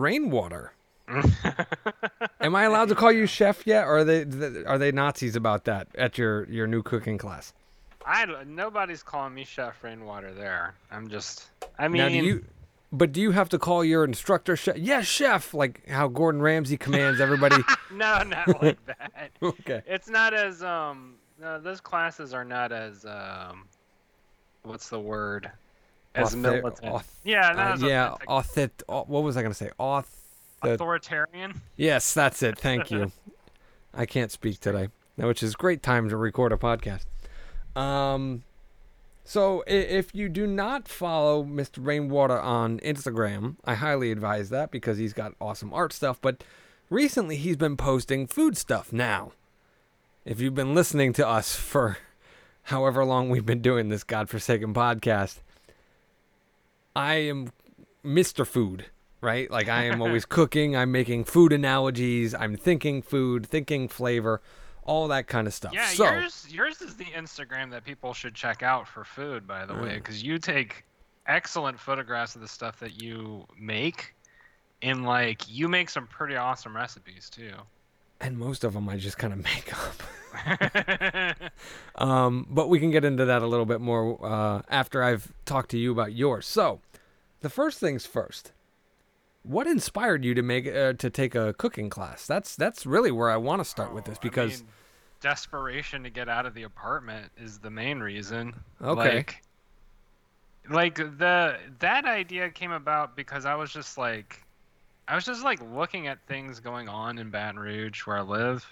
[0.00, 0.72] Rainwater.
[2.40, 4.22] Am I allowed to call you chef yet, or are they
[4.64, 7.52] are they Nazis about that at your your new cooking class?
[8.06, 10.74] I nobody's calling me Chef Rainwater there.
[10.90, 11.50] I'm just.
[11.78, 12.44] I mean, now, do you?
[12.92, 14.76] But do you have to call your instructor chef?
[14.76, 15.52] Yes, chef.
[15.54, 17.62] Like how Gordon Ramsay commands everybody.
[17.92, 19.30] no, not like that.
[19.42, 19.82] okay.
[19.86, 21.16] It's not as um.
[21.40, 23.66] No, those classes are not as um.
[24.62, 25.50] What's the word?
[26.14, 26.78] As Author- militant.
[26.82, 28.08] auth- yeah, not Uh, yeah.
[28.26, 28.82] Authentic.
[28.88, 29.70] Authent- what was I gonna say?
[29.78, 30.06] Auth.
[30.62, 31.60] authoritarian.
[31.76, 32.58] Yes, that's it.
[32.58, 33.12] Thank you.
[33.94, 37.06] I can't speak today, which is great time to record a podcast.
[37.76, 38.42] Um,
[39.24, 41.84] so if you do not follow Mr.
[41.84, 46.20] Rainwater on Instagram, I highly advise that because he's got awesome art stuff.
[46.20, 46.42] But
[46.90, 48.92] recently, he's been posting food stuff.
[48.92, 49.32] Now,
[50.24, 51.96] if you've been listening to us for
[52.64, 55.38] however long we've been doing this godforsaken podcast,
[57.00, 57.50] I am
[58.04, 58.46] Mr.
[58.46, 58.86] Food,
[59.22, 59.50] right?
[59.50, 64.42] Like I am always cooking, I'm making food analogies, I'm thinking food, thinking flavor,
[64.84, 65.72] all that kind of stuff.
[65.72, 69.64] Yeah, so, yours yours is the Instagram that people should check out for food, by
[69.64, 69.94] the way, Mm.
[69.96, 70.84] because you take
[71.26, 74.14] excellent photographs of the stuff that you make,
[74.82, 77.54] and like you make some pretty awesome recipes too.
[78.22, 81.36] and most of them I just kind of make up.
[81.96, 85.70] Um, but we can get into that a little bit more uh, after I've talked
[85.72, 86.46] to you about yours.
[86.46, 86.80] So,
[87.40, 88.52] the first things first.
[89.42, 92.26] What inspired you to make uh, to take a cooking class?
[92.26, 94.68] That's that's really where I want to start with this I because mean,
[95.20, 98.54] desperation to get out of the apartment is the main reason.
[98.82, 99.16] Okay.
[99.16, 99.42] Like,
[100.68, 104.42] like the that idea came about because I was just like
[105.08, 108.64] I was just like looking at things going on in Baton Rouge where I live.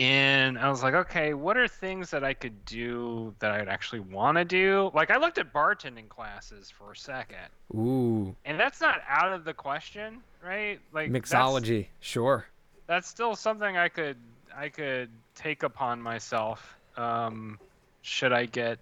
[0.00, 4.00] And I was like, okay, what are things that I could do that I'd actually
[4.00, 4.90] want to do?
[4.94, 7.48] Like I looked at bartending classes for a second.
[7.74, 10.80] ooh, And that's not out of the question, right?
[10.92, 12.46] Like that's- mixology, sure.
[12.86, 14.16] that's still something I could
[14.56, 17.58] I could take upon myself um,
[18.02, 18.78] should I get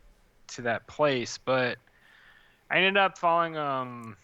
[0.48, 1.36] to that place.
[1.36, 1.78] But
[2.70, 3.56] I ended up falling.
[3.56, 4.16] Um,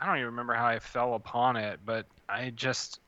[0.00, 2.98] I don't even remember how I fell upon it, but I just.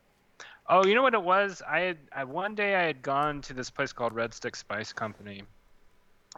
[0.68, 1.62] Oh, you know what it was?
[1.68, 4.92] I had I, one day I had gone to this place called Red Stick Spice
[4.92, 5.42] Company,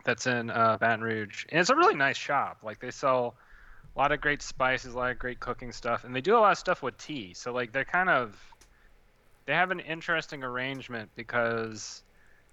[0.04, 2.58] that's in uh, Baton Rouge, and it's a really nice shop.
[2.62, 3.36] Like they sell
[3.94, 6.40] a lot of great spices, a lot of great cooking stuff, and they do a
[6.40, 7.34] lot of stuff with tea.
[7.34, 8.36] So like they're kind of
[9.46, 12.02] they have an interesting arrangement because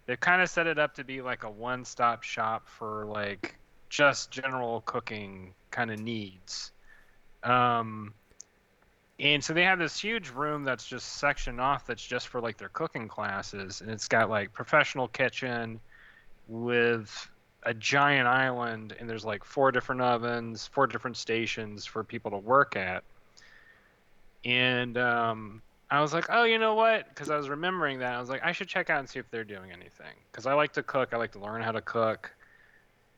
[0.05, 3.55] they've kind of set it up to be like a one-stop shop for like
[3.89, 6.71] just general cooking kind of needs.
[7.43, 8.13] Um,
[9.21, 12.57] and so they have this huge room that's just sectioned off that's just for like
[12.57, 15.79] their cooking classes, and it's got like professional kitchen
[16.47, 17.29] with
[17.63, 22.37] a giant island, and there's like four different ovens, four different stations for people to
[22.37, 23.03] work at.
[24.43, 25.61] And um,
[25.91, 27.07] I was like, oh, you know what?
[27.09, 28.15] Because I was remembering that.
[28.15, 30.15] I was like, I should check out and see if they're doing anything.
[30.31, 31.13] Because I like to cook.
[31.13, 32.33] I like to learn how to cook.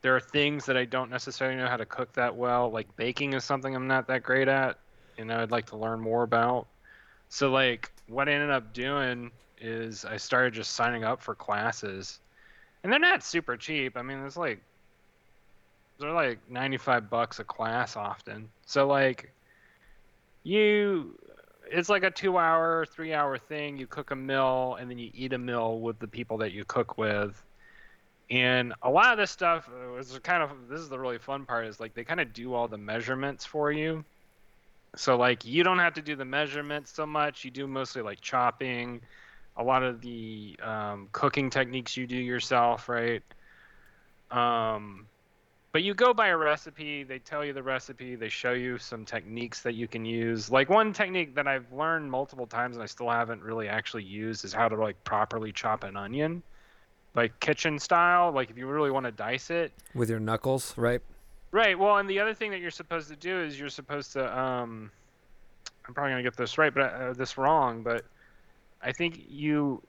[0.02, 2.70] There are things that I don't necessarily know how to cook that well.
[2.70, 4.76] Like baking is something I'm not that great at,
[5.18, 6.66] and I'd like to learn more about.
[7.28, 9.30] So, like, what I ended up doing
[9.60, 12.18] is I started just signing up for classes.
[12.82, 13.96] And they're not super cheap.
[13.96, 14.60] I mean, it's like,
[15.98, 18.48] they're like 95 bucks a class often.
[18.66, 19.32] So, like,
[20.44, 21.18] you
[21.70, 25.10] it's like a two hour three hour thing you cook a meal and then you
[25.14, 27.42] eat a meal with the people that you cook with
[28.30, 31.66] and a lot of this stuff is kind of this is the really fun part
[31.66, 34.04] is like they kind of do all the measurements for you
[34.96, 37.44] so like you don't have to do the measurements so much.
[37.44, 39.00] You do mostly like chopping.
[39.56, 43.22] A lot of the um, cooking techniques you do yourself right?
[44.30, 45.06] Um,
[45.72, 47.02] but you go by a recipe.
[47.02, 48.14] They tell you the recipe.
[48.14, 50.50] They show you some techniques that you can use.
[50.50, 54.44] Like one technique that i've learned multiple times and i still haven't really actually used
[54.44, 56.42] is how to like properly chop an onion.
[57.14, 58.32] Like kitchen style.
[58.32, 61.00] Like if you really want to dice it With your knuckles, right?
[61.54, 64.38] Right well and the other thing that you're supposed to do is you're supposed to
[64.38, 64.90] um
[65.86, 68.04] i'm probably going to get this right but uh, this wrong but
[68.82, 69.80] i think you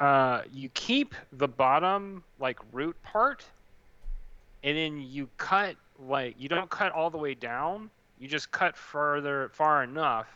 [0.00, 3.44] uh you keep the bottom like root part
[4.64, 5.76] and then you cut
[6.08, 10.26] like you don't cut all the way down you just cut further far enough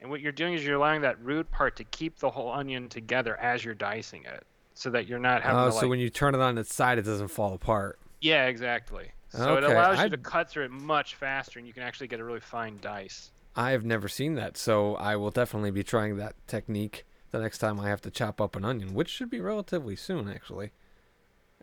[0.00, 2.88] and what you're doing is you're allowing that root part to keep the whole onion
[2.88, 5.98] together as you're dicing it so that you're not having Oh, to so like when
[6.00, 7.98] you turn it on its side, it doesn't fall apart.
[8.22, 11.66] yeah exactly so it Okay, allows you I- to cut through it much faster and
[11.66, 15.16] you can actually get a really fine dice I have never seen that, so I
[15.16, 18.66] will definitely be trying that technique the next time I have to chop up an
[18.66, 20.72] onion, which should be relatively soon, actually.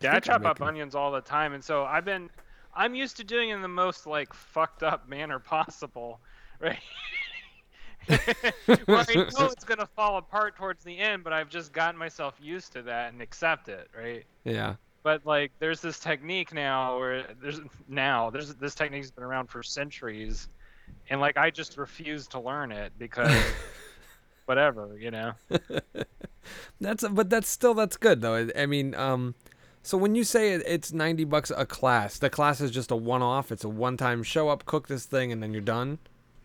[0.00, 2.30] Yeah, I chop up onions all the time, and so I've been,
[2.74, 6.18] I'm used to doing it in the most like fucked up manner possible,
[6.58, 6.80] right?
[8.08, 12.34] well, I know it's gonna fall apart towards the end, but I've just gotten myself
[12.40, 14.24] used to that and accept it, right?
[14.44, 14.74] Yeah.
[15.04, 19.62] But like, there's this technique now where there's now there's this technique's been around for
[19.62, 20.48] centuries,
[21.10, 23.30] and like I just refuse to learn it because
[24.46, 25.32] whatever, you know.
[26.80, 28.48] That's but that's still that's good though.
[28.54, 29.34] I- mean, um,
[29.82, 32.96] so when you say it, it's ninety bucks a class, the class is just a
[32.96, 33.50] one-off.
[33.52, 35.98] It's a one-time show up, cook this thing, and then you're done.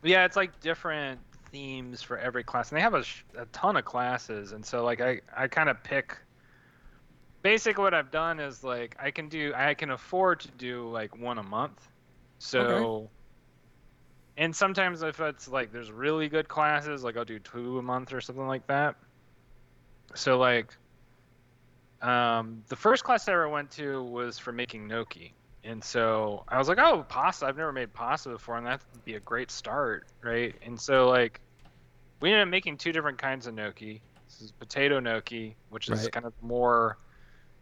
[0.04, 1.20] Yeah, it's like different
[1.52, 4.86] themes for every class, and they have a, sh- a ton of classes, and so
[4.86, 6.18] like I I kind of pick.
[7.44, 11.18] Basically, what I've done is like I can do I can afford to do like
[11.18, 11.88] one a month,
[12.40, 13.12] so.
[14.38, 18.14] And sometimes if it's like there's really good classes, like I'll do two a month
[18.14, 18.96] or something like that.
[20.16, 20.78] So like,
[22.02, 26.58] um, the first class I ever went to was for making gnocchi, and so I
[26.58, 27.46] was like, oh, pasta.
[27.46, 30.56] I've never made pasta before, and that'd be a great start, right?
[30.66, 31.42] And so like,
[32.22, 34.02] we ended up making two different kinds of gnocchi.
[34.28, 36.12] This is potato gnocchi, which is Right.
[36.12, 36.98] kind of more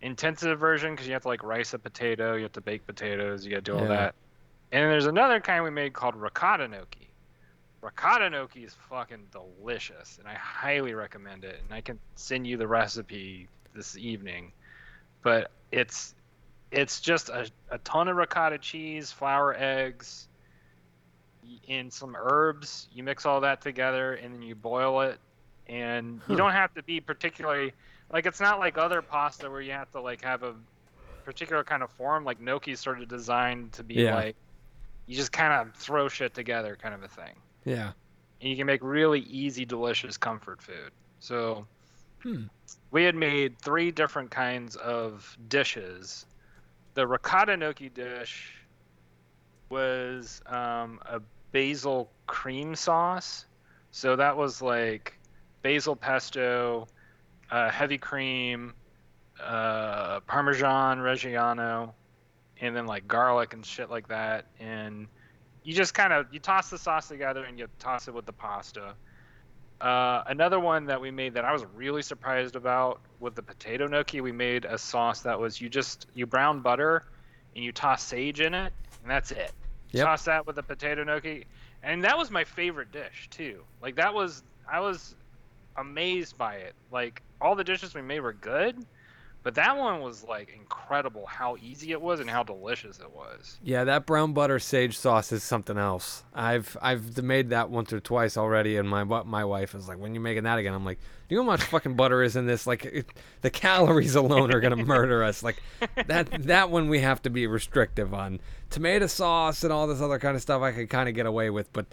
[0.01, 3.45] intensive version because you have to like rice a potato, you have to bake potatoes,
[3.45, 3.88] you got to do all Yeah.
[3.88, 4.15] that.
[4.71, 7.09] And there's another kind we made called ricotta gnocchi.
[7.81, 11.61] Ricotta gnocchi is fucking delicious, and I highly recommend it.
[11.63, 14.51] And I can send you the recipe this evening.
[15.23, 16.13] But it's
[16.71, 20.27] it's just a, a ton of ricotta cheese, flour, eggs,
[21.69, 22.88] and some herbs.
[22.91, 25.19] You mix all that together, and then you boil it.
[25.67, 26.31] And Huh.
[26.31, 27.73] you don't have to be particularly
[28.09, 30.56] like it's not like other pasta where you have to like have a
[31.25, 32.25] particular kind of form.
[32.25, 34.15] Like gnocchi sort of designed to be Yeah.
[34.15, 34.38] like
[35.07, 37.94] you just kind of throw shit together, kind of a thing Yeah.
[38.42, 40.92] and you can make really easy, delicious comfort food.
[41.19, 41.68] So
[42.24, 42.48] Hmm.
[42.92, 46.25] we had made three different kinds of dishes.
[46.95, 48.53] The ricotta gnocchi dish
[49.69, 51.21] was um, a
[51.51, 53.45] basil cream sauce.
[53.92, 55.19] So that was like
[55.63, 56.89] basil pesto,
[57.51, 58.73] uh, heavy cream,
[59.44, 61.94] uh, Parmesan Reggiano,
[62.61, 64.45] and then like garlic and shit like that.
[64.59, 65.07] And
[65.63, 68.33] you just kind of you toss the sauce together and you toss it with the
[68.33, 68.94] pasta.
[69.79, 73.85] Uh, another one that we made that I was really surprised about with the potato
[73.85, 77.03] gnocchi, we made a sauce that was you just you brown butter
[77.55, 78.73] and you toss sage in it,
[79.03, 79.51] and that's it.
[79.91, 80.05] Yep.
[80.05, 81.45] Toss that with the potato gnocchi,
[81.83, 83.61] and that was my favorite dish too.
[83.81, 84.41] Like that was
[84.71, 85.15] I was
[85.75, 86.73] amazed by it.
[86.91, 88.86] Like all the dishes we made were good,
[89.44, 93.57] but that one was like incredible how easy it was and how delicious it was.
[93.63, 96.24] Yeah, that brown butter sage sauce is something else.
[96.34, 100.13] I've I've made that once or twice already, and my my wife is like, "When
[100.13, 102.45] you making that again?" I'm like, "Do you know how much fucking butter is in
[102.45, 102.68] this?
[102.68, 103.06] Like, it,
[103.42, 105.44] the calories alone are gonna murder us.
[105.44, 105.63] Like,
[106.07, 108.42] that that one we have to be restrictive on.
[108.69, 111.50] Tomato sauce and all this other kind of stuff I could kind of get away
[111.50, 111.86] with, but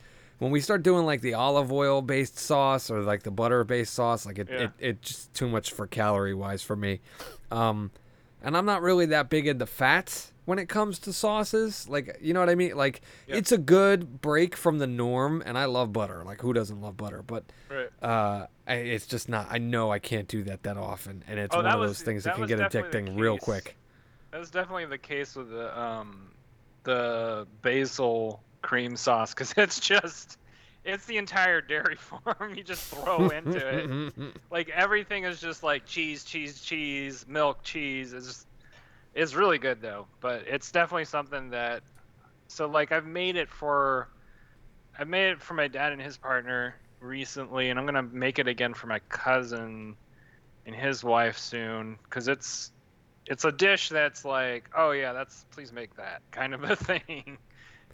[0.44, 3.94] when we start doing like the olive oil based sauce or like the butter based
[3.94, 4.58] sauce, like it, Yeah.
[4.64, 7.00] it it's just too much for calorie wise for me.
[7.50, 7.90] Um,
[8.42, 11.88] and I'm not really that big into fats when it comes to sauces.
[11.88, 12.76] Like, you know what I mean?
[12.76, 13.38] Like, Yep.
[13.38, 16.22] it's a good break from the norm, and I love butter.
[16.26, 17.22] Like, who doesn't love butter?
[17.26, 17.88] But Right.
[18.02, 19.46] uh, I, it's just not.
[19.50, 22.02] I know I can't do that that often, and it's Oh, one of was- those
[22.02, 23.76] things that, that can get addicting real quick.
[24.30, 26.32] That was definitely the case with the um,
[26.82, 30.38] the basil cream sauce because it's just
[30.84, 34.14] it's the entire dairy farm you just throw into it.
[34.50, 38.12] Like everything is just like cheese, cheese, cheese, milk, cheese.
[38.12, 38.46] It's just,
[39.12, 41.82] it's really good though, but it's definitely something that.
[42.46, 44.08] So like I've made it for,
[44.96, 48.46] I made it for my dad and his partner recently, and I'm gonna make it
[48.46, 49.96] again for my cousin
[50.66, 52.70] and his wife soon because it's
[53.26, 57.38] it's a dish that's like, oh yeah, that's please make that kind of a thing,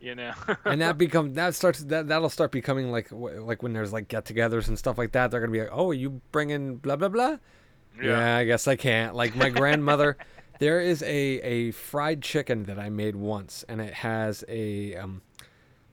[0.00, 0.32] you know.
[0.64, 4.68] and that become that starts that that'll start becoming like like when there's like get-togethers
[4.68, 5.30] and stuff like that.
[5.30, 7.36] They're gonna be like, "Oh, you bringing blah blah blah."
[8.02, 8.36] Yeah.
[8.36, 9.14] I guess I can't.
[9.14, 10.16] Like my grandmother,
[10.58, 15.22] there is a a fried chicken that I made once, and it has a um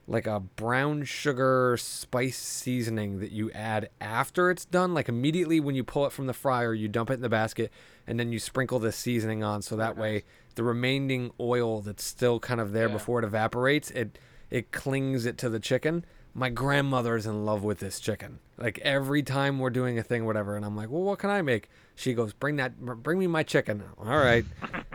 [0.06, 4.94] like a brown sugar spice seasoning that you add after it's done.
[4.94, 7.70] Like immediately when you pull it from the fryer, you dump it in the basket,
[8.06, 10.24] and then you sprinkle the seasoning on, so that way
[10.54, 12.94] the remaining oil that's still kind of there Yeah.
[12.94, 14.18] before it evaporates, it
[14.50, 16.04] it clings it to the chicken.
[16.34, 18.38] My grandmother is in love with this chicken.
[18.56, 21.42] Like every time we're doing a thing, whatever, and I'm like, "Well, what can I
[21.42, 24.44] make?" She goes, "Bring that, bring me my chicken." All right,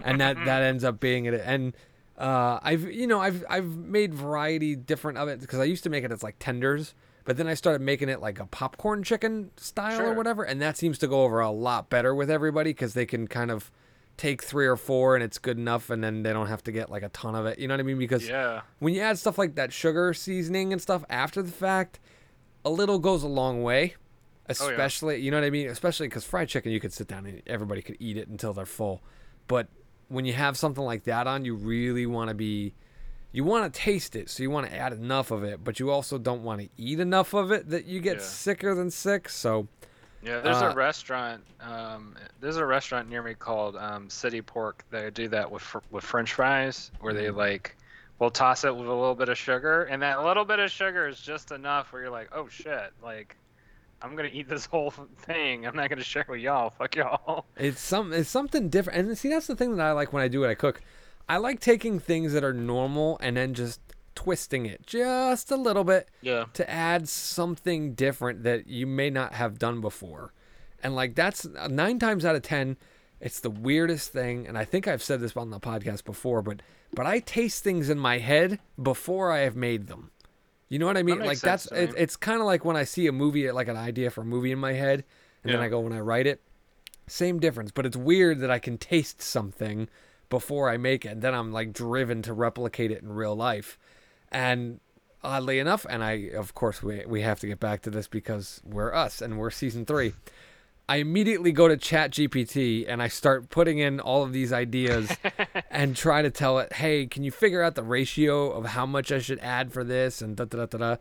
[0.04, 1.34] and that that ends up being it.
[1.44, 1.74] And
[2.18, 5.90] uh, I've you know I've I've made variety different of it because I used to
[5.90, 6.94] make it as like tenders,
[7.26, 10.78] but then I started making it like a popcorn chicken style or whatever, and that
[10.78, 13.72] seems to go over a lot better with everybody because they can kind of
[14.18, 16.90] take three or four and it's good enough, and then they don't have to get
[16.90, 17.60] like a ton of it.
[17.60, 17.98] You know what I mean?
[17.98, 18.62] Because yeah.
[18.80, 22.00] when you add stuff like that sugar seasoning and stuff after the fact,
[22.66, 23.96] a little goes a long way.
[23.96, 24.72] Oh, yeah.
[24.72, 25.68] Especially, you know what I mean?
[25.70, 28.66] Especially because fried chicken, you could sit down and everybody could eat it until they're
[28.66, 29.02] full.
[29.48, 29.68] But
[30.10, 32.74] when you have something like that on, you really want to be,
[33.32, 34.30] you want to taste it.
[34.30, 37.00] So you want to add enough of it, but you also don't want to eat
[37.00, 38.24] enough of it that you get Yeah.
[38.24, 39.30] sicker than sick.
[39.30, 39.70] So,
[40.24, 41.44] Yeah, there's Uh, a restaurant.
[41.60, 44.84] Um, there's a restaurant near me called um, City Pork.
[44.90, 47.36] They do that with fr- with French fries, where they Mm.
[47.36, 47.76] like
[48.20, 51.08] will toss it with a little bit of sugar, and that little bit of sugar
[51.08, 53.36] is just enough where you're like, oh shit, like
[54.02, 55.66] I'm gonna eat this whole thing.
[55.68, 56.70] I'm not gonna share with y'all.
[56.70, 57.46] Fuck y'all.
[57.58, 59.08] It's some it's something different.
[59.08, 60.82] And see that's the thing that I like when I do what I cook.
[61.28, 63.80] I like taking things that are normal and then just
[64.16, 66.46] twisting it just a little bit Yeah.
[66.54, 70.34] to add something different that you may not have done before.
[70.84, 72.78] And like that's uh, 9 times out of 10
[73.22, 76.62] it's the weirdest thing and I think I've said this on the podcast before but
[76.94, 80.12] but I taste things in my head before I have made them.
[80.70, 81.20] You know what I mean?
[81.20, 83.78] makes Like that's it, it's kind of like when I see a movie like an
[83.78, 85.06] idea for a movie in my head
[85.44, 86.42] and then I go when I write it
[87.08, 89.90] same difference, but it's weird that I can taste something
[90.30, 93.78] before I make it, and then I'm like driven to replicate it in real life.
[94.34, 94.80] And
[95.24, 98.62] oddly enough, and I of course we we have to get back to this because
[98.66, 100.14] we're us and we're season three.
[100.90, 105.10] I immediately go to Chat GPT and I start putting in all of these ideas
[105.72, 109.10] and try to tell it, hey, can you figure out the ratio of how much
[109.10, 110.96] I should add for this and da da da da da,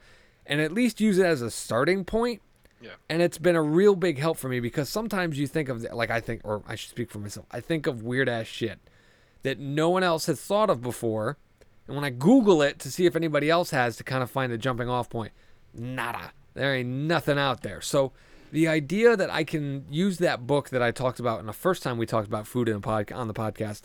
[0.47, 2.43] and at least use it as a starting point
[2.81, 2.91] Yeah.
[3.11, 6.11] and it's been a real big help for me because sometimes you think of like
[6.11, 7.47] I think or I should speak for myself.
[7.51, 8.79] I think of weird ass shit
[9.43, 11.39] that no one else has thought of before.
[11.87, 14.53] And when I Google it to see if anybody else has to kind of find
[14.53, 15.33] a jumping off point,
[15.75, 16.33] nada.
[16.55, 17.81] There ain't nothing out there.
[17.81, 18.13] So
[18.53, 21.83] the idea that I can use that book that I talked about in the first
[21.83, 23.83] time we talked about food in a pod, on the podcast,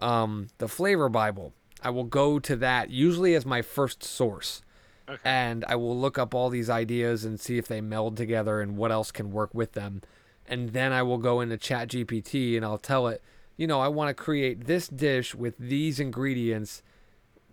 [0.00, 1.52] um, the Flavor Bible,
[1.82, 4.62] I will go to that usually as my first source
[5.08, 5.20] Okay.
[5.24, 8.76] and I will look up all these ideas and see if they meld together and
[8.76, 10.02] what else can work with them.
[10.46, 13.22] And then I will go into Chat GPT and I'll tell it,
[13.56, 16.82] you know, I want to create this dish with these ingredients.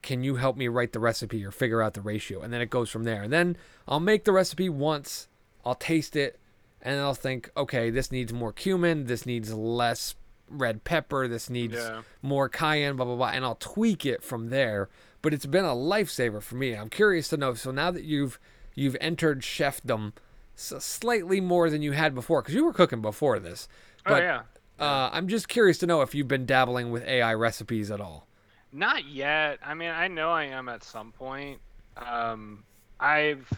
[0.05, 2.41] Can you help me write the recipe or figure out the ratio?
[2.41, 3.23] And then it goes from there.
[3.23, 3.57] And then
[3.87, 5.27] I'll make the recipe once,
[5.65, 6.39] I'll taste it,
[6.81, 10.13] and I'll think, okay, this needs more cumin, this needs less
[10.47, 12.03] red pepper, this needs Yeah.
[12.21, 14.89] more cayenne, blah blah blah, and I'll tweak it from there.
[15.23, 16.73] But it's been a lifesaver for me.
[16.75, 17.55] I'm curious to know.
[17.55, 18.39] So now that you've
[18.75, 20.13] you've entered chefdom
[20.55, 23.67] slightly more than you had before, because you were cooking before this.
[24.05, 24.41] oh But yeah.
[24.79, 28.27] uh, I'm just curious to know if you've been dabbling with AI recipes at all.
[28.75, 29.59] Not yet.
[29.65, 31.59] I mean, I know I am at some point.
[31.95, 32.63] Um,
[32.99, 33.49] I've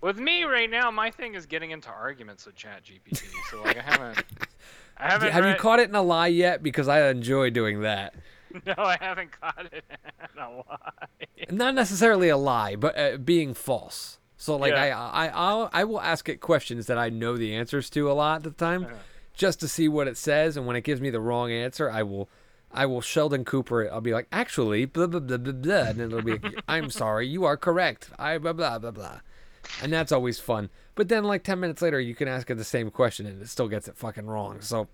[0.00, 0.90] with me right now.
[0.90, 3.22] My thing is getting into arguments with ChatGPT.
[3.50, 4.24] So like, I haven't.
[4.96, 5.32] I haven't.
[5.32, 6.62] Have you caught it in a lie yet?
[6.62, 8.14] Because I enjoy doing that.
[8.66, 9.84] No, I haven't caught it
[10.34, 11.26] in a lie.
[11.50, 14.18] Not necessarily a lie, but uh, being false.
[14.38, 14.98] So like Yeah.
[14.98, 18.14] I I I'll, I will ask it questions that I know the answers to a
[18.14, 18.94] lot of the time, Uh-huh.
[19.34, 20.56] just to see what it says.
[20.56, 22.30] And when it gives me the wrong answer, I will
[22.72, 23.90] I will Sheldon Cooper it.
[23.92, 27.26] I'll be like, actually, blah blah blah blah blah, and it'll be, like, I'm sorry,
[27.26, 28.10] you are correct.
[28.18, 29.20] I blah blah blah blah,
[29.82, 30.68] and that's always fun.
[30.94, 33.48] But then like ten minutes later, you can ask it the same question and it
[33.48, 34.60] still gets it fucking wrong.
[34.60, 34.88] So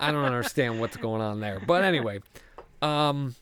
[0.00, 1.60] I don't understand what's going on there.
[1.66, 2.20] But anyway,
[2.80, 3.34] um,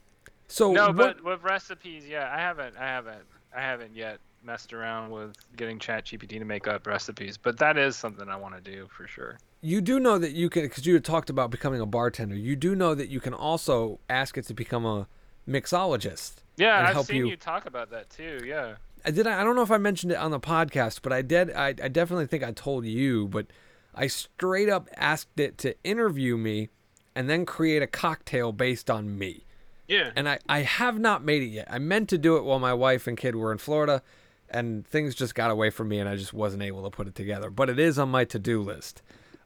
[0.48, 2.76] so no, what- but with recipes, yeah, I haven't.
[2.78, 3.24] I haven't.
[3.54, 7.36] I haven't yet messed around with getting ChatGPT to make up recipes.
[7.36, 9.38] But that is something I want to do for sure.
[9.62, 12.34] You do know that you can because you had talked about becoming a bartender.
[12.34, 15.06] You do know that you can also ask it to become a
[15.48, 16.34] mixologist.
[16.56, 18.40] Yeah, I've seen you- you talk about that too.
[18.44, 18.74] Yeah.
[19.04, 19.26] I did.
[19.26, 21.52] I don't know if I mentioned it on the podcast, but I did.
[21.52, 23.46] I, I definitely think I told you, but
[23.94, 26.68] I straight up asked it to interview me
[27.14, 29.44] and then create a cocktail based on me.
[29.88, 30.10] Yeah.
[30.14, 31.66] And I, I have not made it yet.
[31.68, 34.02] I meant to do it while my wife and kid were in Florida,
[34.48, 37.14] and things just got away from me, and I just wasn't able to put it
[37.16, 37.50] together.
[37.50, 39.02] But it is on my to do list.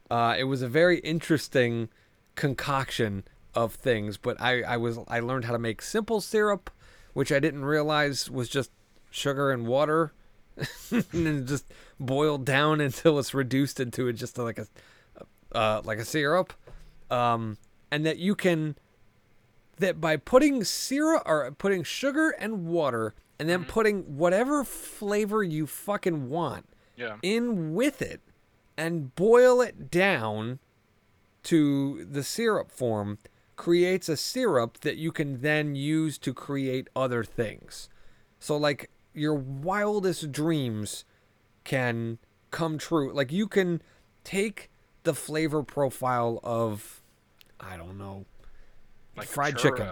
[0.09, 1.89] Uh, it was a very interesting
[2.35, 3.23] concoction
[3.53, 6.69] of things, but I, I was I learned how to make simple syrup,
[7.13, 8.71] which I didn't realize was just
[9.09, 10.13] sugar and water,
[11.11, 11.65] and just
[11.99, 14.67] boiled down until it's reduced into just like a
[15.53, 16.53] uh, like a syrup,
[17.09, 17.57] um,
[17.91, 18.75] and that you can
[19.79, 25.67] that by putting syrup or putting sugar and water and then putting whatever flavor you
[25.67, 27.17] fucking want Yeah.
[27.21, 28.19] in with it
[28.77, 30.59] and boil it down
[31.43, 33.17] to the syrup form
[33.55, 37.89] creates a syrup that you can then use to create other things.
[38.39, 41.05] So like your wildest dreams
[41.63, 42.19] can
[42.51, 43.11] come true.
[43.11, 43.81] Like you can
[44.23, 44.69] take
[45.03, 47.01] the flavor profile of
[47.59, 48.25] I don't know
[49.15, 49.87] Like fried chicken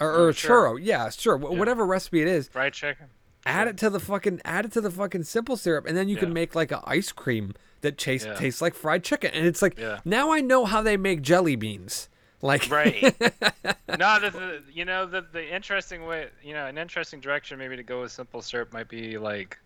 [0.00, 0.76] or, or a sure.
[0.76, 0.78] churro.
[0.82, 1.36] Yeah, sure.
[1.38, 1.58] Yeah.
[1.58, 3.06] Whatever recipe it is, Fried chicken.
[3.44, 6.16] Add it to the fucking add it to the fucking simple syrup, and then you
[6.16, 8.34] can make like an ice cream that tastes Yeah.
[8.34, 9.30] tastes like fried chicken.
[9.34, 10.00] And it's like Yeah.
[10.04, 12.08] now I know how they make jelly beans.
[12.40, 13.02] Like Right.
[13.98, 17.76] no, the, the, you know the the interesting way, you know, an interesting direction maybe
[17.76, 19.58] to go with simple syrup might be like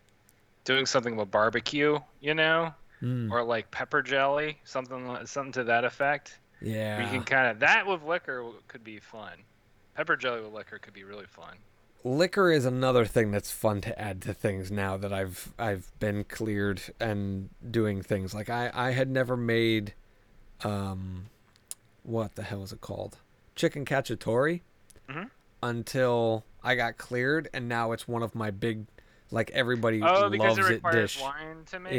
[0.64, 5.84] doing something with barbecue, you know, Mm, or like pepper jelly, something something to that
[5.84, 6.38] effect.
[6.62, 7.00] yeah.
[7.02, 9.32] You can kind of that with liquor could be fun.
[9.94, 11.56] Pepper jelly with liquor could be really fun.
[12.06, 16.24] Liquor is another thing that's fun to add to things now that I've I've been
[16.24, 18.32] cleared and doing things.
[18.34, 19.94] Like I I had never made
[20.62, 21.26] um
[22.02, 23.18] what the hell is it called?
[23.56, 24.60] Chicken cacciatore
[25.08, 25.30] Mhm.
[25.62, 28.86] until I got cleared and now it's one of my big
[29.30, 31.20] like everybody Oh, loves it it dish.
[31.20, 31.94] wine to make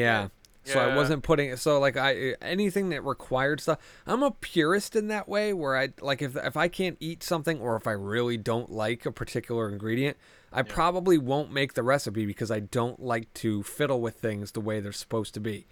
[0.67, 1.59] yeah so I wasn't putting it.
[1.59, 3.79] so like I anything that required stuff.
[4.05, 7.59] I'm a purist in that way where I like if if I can't eat something
[7.59, 10.17] or if I really don't like a particular ingredient,
[10.51, 14.62] I probably won't make the recipe because I don't like to fiddle with things the
[14.62, 15.67] way they're supposed to be.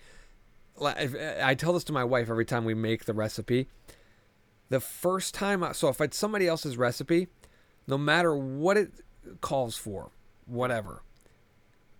[0.77, 3.67] Like if, I tell this to my wife every time we make the recipe.
[4.69, 7.27] The first time, I, so if it's somebody else's recipe,
[7.87, 8.91] no matter what it
[9.39, 10.09] calls for,
[10.47, 11.03] whatever,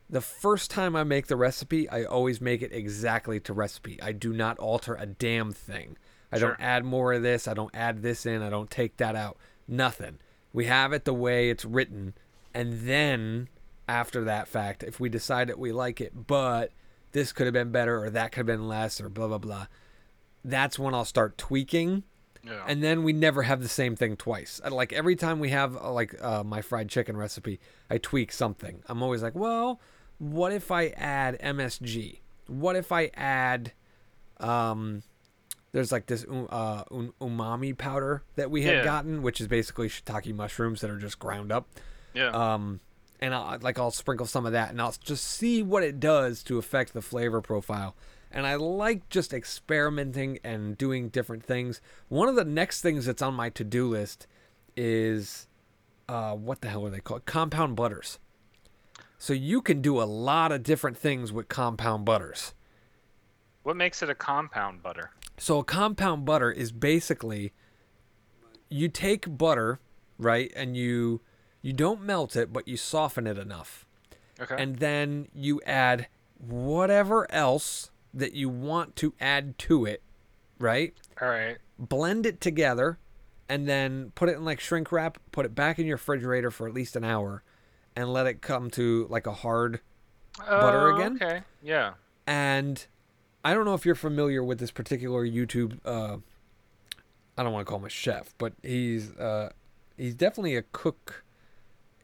[0.10, 4.02] the first time I make the recipe, I always make it exactly to recipe.
[4.02, 5.98] I do not alter a damn thing.
[6.32, 7.48] I don't add more of this.
[7.48, 8.42] I don't add this in.
[8.42, 9.38] I don't take that out.
[9.68, 10.20] Nothing.
[10.54, 12.14] We have it the way it's written.
[12.54, 13.48] And then
[13.88, 16.72] after that fact, if we decide that we like it, but
[17.14, 19.68] this could have been better or that could have been less or blah, blah, blah,
[20.44, 22.04] that's when I'll start tweaking
[22.44, 22.64] Yeah.
[22.68, 24.60] and then we never have the same thing twice.
[24.64, 27.60] Uh, Like every time we have uh, like uh, my fried chicken recipe,
[27.90, 28.84] I tweak something.
[28.88, 29.80] I'm always like, well,
[30.18, 32.20] what if I add MSG?
[32.48, 33.72] What if I add,
[34.40, 35.04] um,
[35.72, 38.84] there's like this u- uh, un- umami powder that we had Yeah.
[38.84, 41.68] gotten, which is basically shiitake mushrooms that are just ground up.
[42.14, 42.30] yeah.
[42.30, 42.80] Um,
[43.20, 46.44] and I'll, like I'll sprinkle some of that, and I'll just see what it does
[46.44, 47.96] to affect the flavor profile.
[48.32, 51.80] And I like just experimenting and doing different things.
[52.10, 54.28] One of the next things that's on my to-do list
[54.76, 55.48] is,
[56.10, 57.26] uh, what the hell are they called?
[57.26, 58.20] Compound butters.
[59.18, 62.54] So you can do a lot of different things with compound butters.
[63.64, 65.12] what makes it a compound butter?
[65.38, 67.52] So a compound butter is basically
[68.70, 69.80] you take butter,
[70.18, 71.22] right, and you
[71.62, 73.86] you don't melt it, but you soften it enough.
[74.40, 74.56] Okay.
[74.62, 80.04] and then you add whatever else that you want to add to it,
[80.60, 80.94] right?
[81.22, 81.58] All right.
[81.80, 83.00] Blend it together
[83.48, 86.68] and then put it in like shrink wrap, put it back in your refrigerator for
[86.68, 87.44] at least an hour
[87.96, 89.80] and let it come to like a hard
[90.38, 91.16] Butter Oh, again?
[91.22, 91.42] Okay.
[91.64, 91.94] Yeah.
[92.28, 92.86] and
[93.44, 96.18] I don't know if you're familiar with this particular YouTube uh
[97.38, 99.50] I don't want to call him a chef, but he's uh
[99.98, 101.24] he's definitely a cook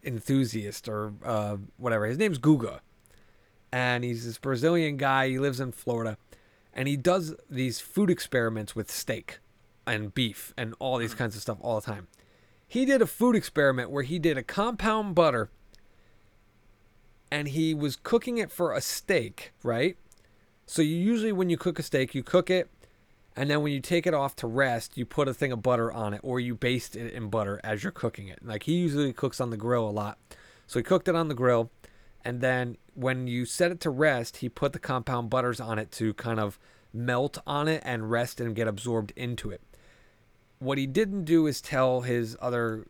[0.04, 2.06] enthusiast or uh whatever.
[2.06, 2.80] His name's Guga.
[3.73, 6.17] And he's this Brazilian guy, he lives in Florida,
[6.73, 9.39] and he does these food experiments with steak
[9.88, 12.08] and beef and all these kinds of stuff all the time.
[12.67, 15.49] He did a food experiment where he did a compound butter
[17.32, 19.98] and he was cooking it for a steak, right?
[20.65, 22.70] So you usually when you cook a steak, you cook it
[23.36, 25.91] and then when you take it off to rest, you put a thing of butter
[25.91, 28.39] on it or you baste it in butter as you're cooking it.
[28.46, 30.17] Like he usually cooks on the grill a lot.
[30.67, 31.72] So he cooked it on the grill
[32.24, 35.91] and then when you set it to rest, he put the compound butters on it
[35.94, 36.60] to kind of
[36.94, 39.62] melt on it and rest and get absorbed into it.
[40.60, 42.86] What he didn't do is tell his other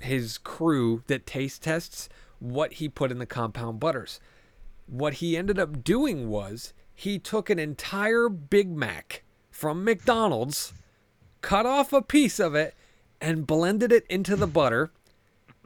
[0.00, 4.20] his crew that taste tests what he put in the compound butters.
[4.86, 10.72] What he ended up doing was he took an entire Big Mac from McDonald's,
[11.40, 12.74] cut off a piece of it,
[13.20, 14.90] and blended it into the butter,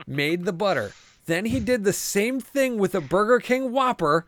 [0.07, 0.93] made the butter.
[1.27, 4.27] Then he did the same thing with a Burger King Whopper,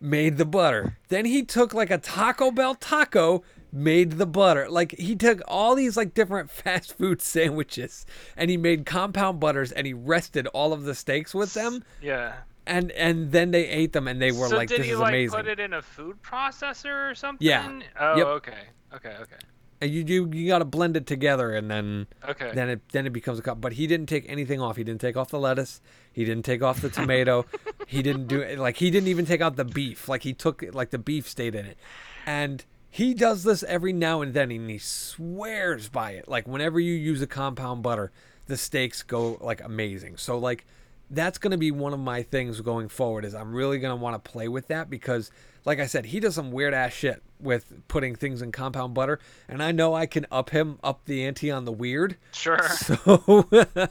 [0.00, 0.96] made the butter.
[1.08, 4.68] Then he took like a Taco Bell taco, made the butter.
[4.70, 8.06] Like he took all these like different fast food sandwiches
[8.36, 12.34] and he made compound butters and he rested all of the steaks with them Yeah.
[12.66, 14.98] and and then they ate them and they were so like did this he is
[14.98, 15.36] like amazing.
[15.36, 17.46] put it in a food processor or something?
[17.46, 17.80] Yeah.
[17.98, 18.26] Oh, Yep.
[18.26, 18.62] okay.
[18.94, 19.14] Okay.
[19.20, 19.36] Okay.
[19.80, 22.50] And you you, you got to blend it together and then Okay.
[22.54, 23.60] then it then it becomes a cup.
[23.60, 24.76] But he didn't take anything off.
[24.76, 25.80] He didn't take off the lettuce.
[26.12, 27.46] He didn't take off the tomato.
[27.86, 28.58] he didn't do it.
[28.58, 30.08] like he didn't even take out the beef.
[30.08, 31.78] Like he took like the beef stayed in it,
[32.26, 36.28] and he does this every now and then, and he swears by it.
[36.28, 38.10] Like whenever you use a compound butter,
[38.46, 40.16] the steaks go like amazing.
[40.16, 40.64] So like
[41.10, 44.02] that's going to be one of my things going forward is I'm really going to
[44.02, 45.30] want to play with that because
[45.64, 49.18] like I said he does some weird ass shit with putting things in compound butter
[49.48, 52.68] and I know I can up him up the ante on the weird Sure.
[52.68, 53.48] so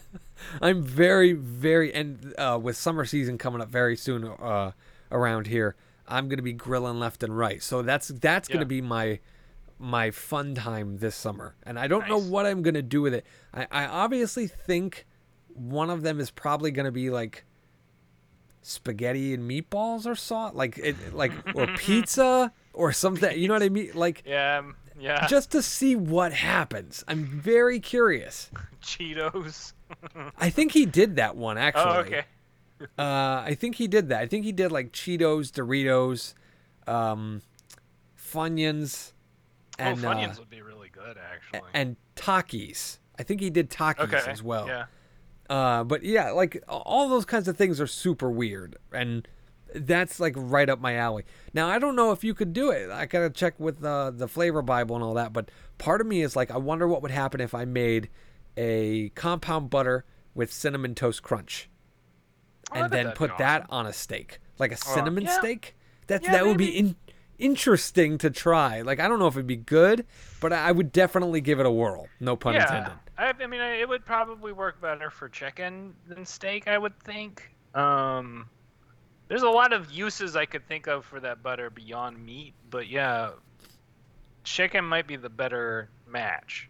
[0.61, 4.71] I'm very, very, and uh, with summer season coming up very soon uh,
[5.11, 5.75] around here,
[6.07, 7.61] I'm gonna be grilling left and right.
[7.61, 9.19] So that's that's gonna be my
[9.79, 13.25] my fun time this summer, and I don't know what I'm gonna do with it.
[13.53, 15.05] I, I obviously think
[15.57, 17.45] one of them is probably gonna be like
[18.61, 23.37] spaghetti and meatballs or sauce, like it, like or pizza or something.
[23.37, 23.91] You know what I mean?
[23.93, 25.27] Like Yeah, um, yeah.
[25.27, 27.03] just to see what happens.
[27.07, 28.51] I'm very curious.
[28.81, 29.73] Cheetos.
[30.37, 31.83] I think he did that one actually.
[31.85, 32.23] oh, okay.
[32.97, 34.21] Uh, I think he did that.
[34.21, 36.33] I think he did like Cheetos, Doritos,
[36.91, 37.41] um,
[38.15, 39.13] Funyuns,
[39.79, 41.67] and oh, uh, Funyuns would be really good, actually.
[41.73, 42.99] and Takis.
[43.17, 44.29] I think he did Takis okay.
[44.29, 44.67] as well.
[44.67, 44.85] Yeah.
[45.49, 49.27] Uh, but yeah, like all those kinds of things are super weird, and
[49.73, 51.23] that's like right up my alley.
[51.53, 52.89] Now I don't know if you could do it.
[52.89, 55.33] I gotta check with uh, the flavor Bible and all that.
[55.33, 58.09] But part of me is like, I wonder what would happen if I made
[58.55, 61.69] a compound butter with cinnamon toast crunch,
[62.71, 65.39] Oh, and then put that on a steak, like a cinnamon yeah.
[65.39, 65.75] steak.
[66.07, 66.95] That's Yeah, that would be in,
[67.37, 68.81] interesting to try.
[68.81, 70.05] Like I don't know if it'd be good,
[70.41, 72.07] but I I would definitely give it a whirl.
[72.19, 72.63] No pun yeah.
[72.63, 72.93] intended.
[73.17, 77.49] I, I mean, it would probably work better for chicken than steak, I would think.
[77.73, 78.49] Um,
[79.27, 82.87] there's a lot of uses I could think of for that butter beyond meat, but
[82.87, 83.31] yeah,
[84.43, 86.69] chicken might be the better match.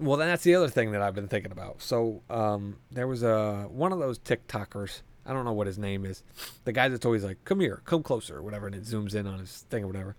[0.00, 1.82] Well, then that's the other thing that I've been thinking about.
[1.82, 5.02] So, um, there was a one of those TikTokers.
[5.26, 6.22] I don't know what his name is.
[6.64, 9.26] The guy that's always like, "Come here, come closer," or whatever, and it zooms in
[9.26, 10.16] on his thing or whatever.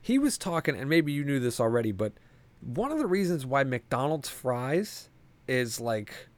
[0.00, 2.12] He was talking, and maybe you knew this already, but
[2.64, 5.10] one of the reasons why McDonald's fries
[5.48, 6.28] is like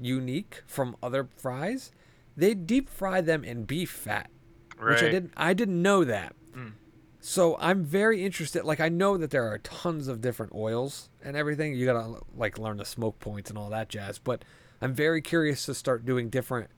[0.00, 1.92] unique from other fries,
[2.36, 4.30] they deep fry them in beef fat,
[4.78, 5.32] which I didn't.
[5.36, 6.34] I didn't know that.
[6.56, 6.72] Mm.
[7.20, 8.64] So I'm very interested.
[8.64, 11.74] Like I know that there are tons of different oils and everything.
[11.74, 14.18] You gotta like learn the smoke points and all that jazz.
[14.18, 14.44] But
[14.80, 16.68] I'm very curious to start doing different,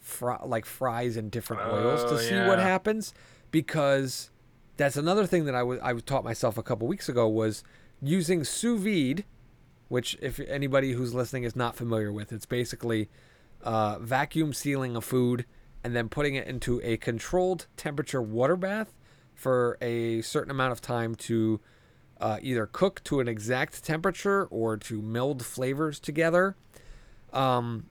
[0.00, 3.14] fri- like fries in different oils to Oh, see what happens.
[3.50, 4.30] Because
[4.76, 7.62] that's another thing that I was I taught myself a couple weeks ago was
[8.02, 9.24] using sous vide,
[9.88, 13.08] which if anybody who's listening is not familiar with, it's basically
[13.62, 15.44] uh, vacuum sealing a food
[15.84, 18.92] and then putting it into a controlled temperature water bath
[19.34, 21.60] for a certain amount of time to
[22.20, 26.56] uh, either cook to an exact temperature or to meld flavors together.
[27.32, 27.86] Um,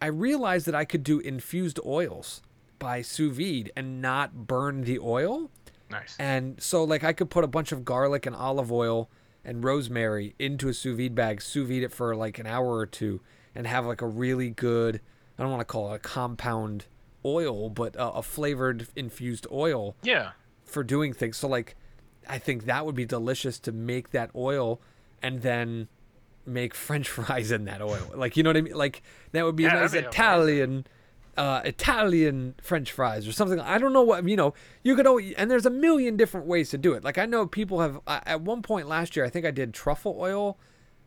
[0.00, 2.42] I realized that I could do infused oils
[2.78, 5.50] by sous vide and not burn the oil.
[5.90, 6.16] Nice.
[6.18, 9.08] And so, like, I could put a bunch of garlic and olive oil
[9.46, 12.84] and rosemary into a sous vide bag, sous vide it for like an hour or
[12.84, 13.20] two,
[13.54, 15.00] and have like a really good,
[15.38, 16.84] I don't want to call it a compound
[17.24, 20.32] oil, but a, a flavored infused oil Yeah.
[20.64, 21.36] for doing things.
[21.38, 21.76] So, like,
[22.28, 24.80] I think that would be delicious to make that oil
[25.22, 25.88] and then
[26.44, 28.10] make French fries in that oil.
[28.14, 28.74] Like, you know what I mean?
[28.74, 30.86] Like, that would be Yeah, nice be Italian.
[31.36, 33.60] Uh, Italian French fries or something.
[33.60, 34.54] I don't know what you know.
[34.82, 37.04] You could always, and there's a million different ways to do it.
[37.04, 38.00] Like I know people have.
[38.06, 40.58] I at one point last year, I think I did truffle oil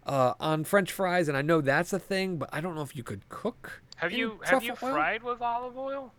[0.05, 2.37] uh, on French fries, and I know that's a thing.
[2.37, 4.75] But I don't know if you could cook Have you have you oil?
[4.93, 6.13] fried with olive oil?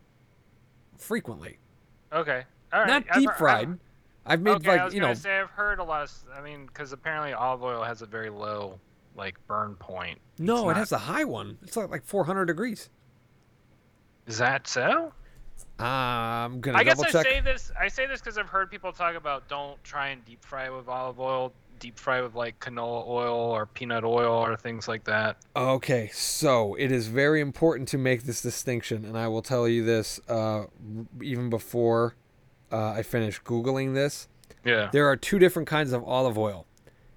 [0.99, 1.59] frequently.
[2.13, 2.45] Okay.
[2.73, 2.87] All right.
[2.89, 3.69] Not I've deep fried.
[3.69, 3.79] I've-
[4.27, 6.13] I've made okay, I like was you know say I've heard a lot of.
[6.37, 8.79] I mean, because apparently olive oil has a very low
[9.17, 10.19] like burn point.
[10.39, 11.57] no, it has a high one.
[11.63, 12.91] It's like like 400 degrees.
[14.27, 15.13] Is that so?
[15.79, 17.27] I'm gonna I guess I check.
[17.27, 17.73] say this.
[17.79, 20.89] I say this because I've heard people talk about don't try and deep fry with
[20.89, 21.53] olive oil.
[21.79, 25.39] Deep fry with like canola oil or peanut oil or things like that.
[25.57, 29.83] Okay, so it is very important to make this distinction, and I will tell you
[29.83, 30.65] this uh,
[31.23, 32.17] even before
[32.71, 34.29] uh, I finish googling this.
[34.63, 34.91] Yeah.
[34.93, 36.67] There are two different kinds of olive oil.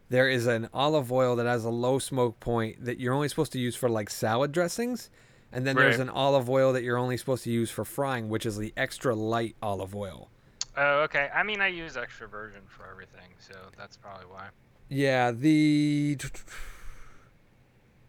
[0.08, 3.52] There is an olive oil that has a low smoke point that you're only supposed
[3.54, 5.10] to use for like salad dressings,
[5.54, 8.46] and then there's an olive oil that you're only supposed to use for frying, which
[8.46, 10.30] is the extra light olive oil.
[10.76, 11.30] Oh, okay.
[11.34, 14.48] I mean, I use extra virgin for everything, so that's probably why.
[14.90, 16.18] Yeah, the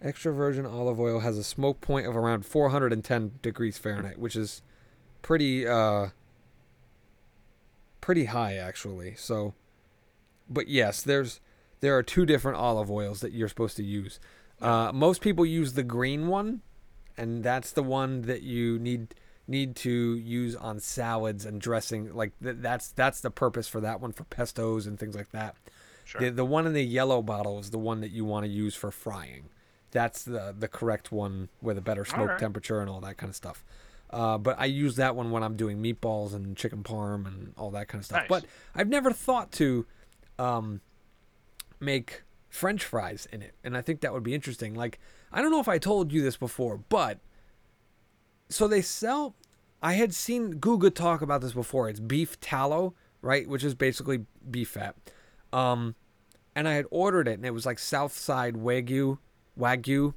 [0.02, 4.62] extra virgin olive oil has a smoke point of around 410 degrees Fahrenheit, which is
[5.22, 6.08] pretty uh
[8.00, 9.14] pretty high actually.
[9.14, 9.54] So
[10.48, 11.40] but yes, there's
[11.80, 14.20] there are two different olive oils that you're supposed to use.
[14.60, 16.62] Uh, most people use the green one,
[17.16, 19.14] and that's the one that you need
[19.46, 22.14] need to use on salads and dressing.
[22.14, 25.56] Like th- that's that's the purpose for that one for pestos and things like that.
[26.04, 26.20] Sure.
[26.20, 28.74] The the one in the yellow bottle is the one that you want to use
[28.74, 29.50] for frying.
[29.90, 32.38] That's the the correct one with a better smoke Alright.
[32.38, 33.64] temperature and all that kind of stuff.
[34.10, 37.70] Uh, but I use that one when I'm doing meatballs and chicken parm and all
[37.72, 38.20] that kind of stuff.
[38.20, 38.28] Nice.
[38.28, 39.86] But I've never thought to
[40.38, 40.80] um,
[41.80, 44.74] make French fries in it, and I think that would be interesting.
[44.74, 45.00] Like
[45.34, 47.18] I don't know if I told you this before, but
[48.48, 49.34] so they sell.
[49.82, 51.88] I had seen Guga talk about this before.
[51.90, 53.46] It's beef tallow, right?
[53.48, 54.94] Which is basically beef fat.
[55.52, 55.94] Um,
[56.54, 59.18] and I had ordered it, and it was like Southside Wagyu,
[59.58, 60.14] Wagyu,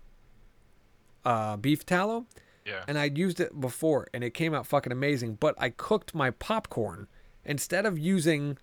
[1.25, 2.27] uh, beef tallow.
[2.65, 2.84] Yeah.
[2.88, 5.36] And I'd used it before, and it came out fucking amazing.
[5.36, 7.08] But I cooked my popcorn
[7.43, 8.58] instead of using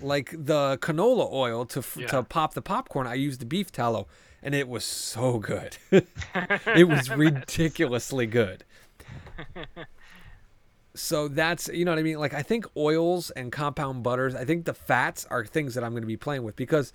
[0.00, 2.06] like the canola oil to f Yeah.
[2.08, 3.06] to pop the popcorn.
[3.06, 4.06] I used the beef tallow,
[4.42, 5.76] and it was so good.
[5.92, 8.64] it was ridiculously good.
[10.94, 12.18] So that's you know what I mean.
[12.18, 14.34] Like I think oils and compound butters.
[14.34, 16.92] I think the fats are things that I'm going to be playing with because,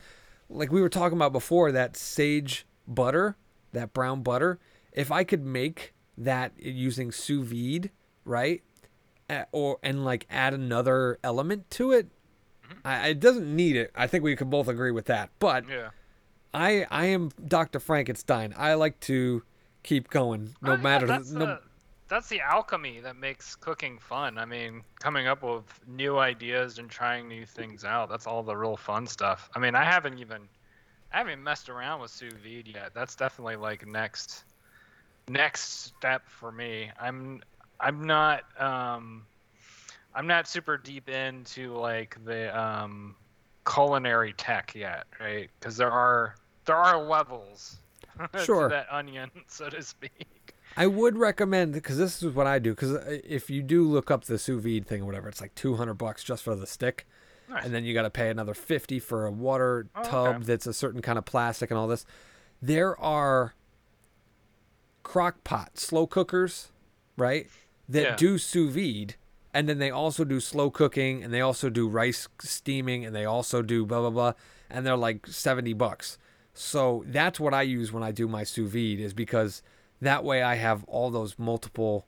[0.49, 3.38] like we were talking about before, that sage butter,
[3.73, 4.60] that brown butter.
[4.91, 7.89] If I could make that using sous vide,
[8.23, 8.62] right,
[9.29, 12.07] uh, or and like add another element to it,
[12.86, 13.91] I, it doesn't need it.
[13.95, 15.31] I think we could both agree with that.
[15.39, 15.89] But Yeah.
[16.53, 17.79] I I am Dr.
[17.79, 18.53] Frankenstein.
[18.57, 19.43] I like to
[19.83, 21.62] keep going no Oh, yeah, matter That's, no, the,
[22.10, 24.38] that's the alchemy that makes cooking fun.
[24.38, 28.10] I mean, coming up with new ideas and trying new things out.
[28.10, 29.49] That's all the real fun stuff.
[29.55, 30.47] I mean, I haven't even,
[31.13, 32.93] I haven't messed around with sous vide yet.
[32.93, 34.43] That's definitely like next,
[35.29, 36.91] next step for me.
[36.99, 37.41] I'm,
[37.79, 39.25] I'm not, um,
[40.15, 43.15] I'm not super deep into like the um,
[43.71, 45.49] culinary tech yet, right?
[45.60, 47.77] Because there are there are levels
[48.43, 48.63] Sure.
[48.69, 50.53] to that onion, so to speak.
[50.75, 52.71] I would recommend because this is what I do.
[52.71, 55.56] Because uh, if you do look up the sous vide thing or whatever, it's like
[55.56, 57.08] two hundred bucks just for the stick,
[57.49, 57.65] Nice.
[57.65, 60.43] and then you got to pay another fifty for a water Oh, tub okay.
[60.45, 62.06] that's a certain kind of plastic and all this.
[62.62, 63.53] There are
[65.03, 66.71] crock pot slow cookers,
[67.17, 67.47] right?
[67.89, 68.15] That Yeah.
[68.15, 69.15] do sous vide,
[69.58, 73.26] and then they also do slow cooking, and they also do rice steaming, and they
[73.26, 74.34] also do blah blah blah,
[74.70, 76.20] and they're like seventy bucks.
[76.54, 79.63] So that's what I use when I do my sous vide, is because
[80.00, 82.06] that way I have all those multiple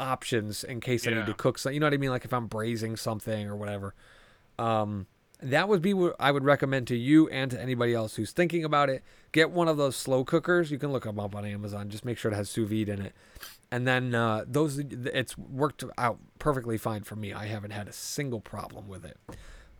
[0.00, 1.74] options in case I need to cook something.
[1.74, 2.08] You know what I mean?
[2.08, 3.94] Like if I'm braising something or whatever.
[4.58, 5.08] Um,
[5.42, 8.64] that would be what I would recommend to you and to anybody else who's thinking
[8.64, 9.02] about it.
[9.30, 10.70] Get one of those slow cookers.
[10.70, 11.90] You can look them up on Amazon.
[11.90, 13.12] Just make sure it has sous vide in it.
[13.70, 17.32] And then uh, those, it's worked out perfectly fine for me.
[17.32, 19.18] I haven't had a single problem with it.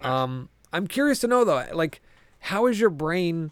[0.01, 2.03] Um, I'm curious to know though, like,
[2.40, 3.51] how is your brain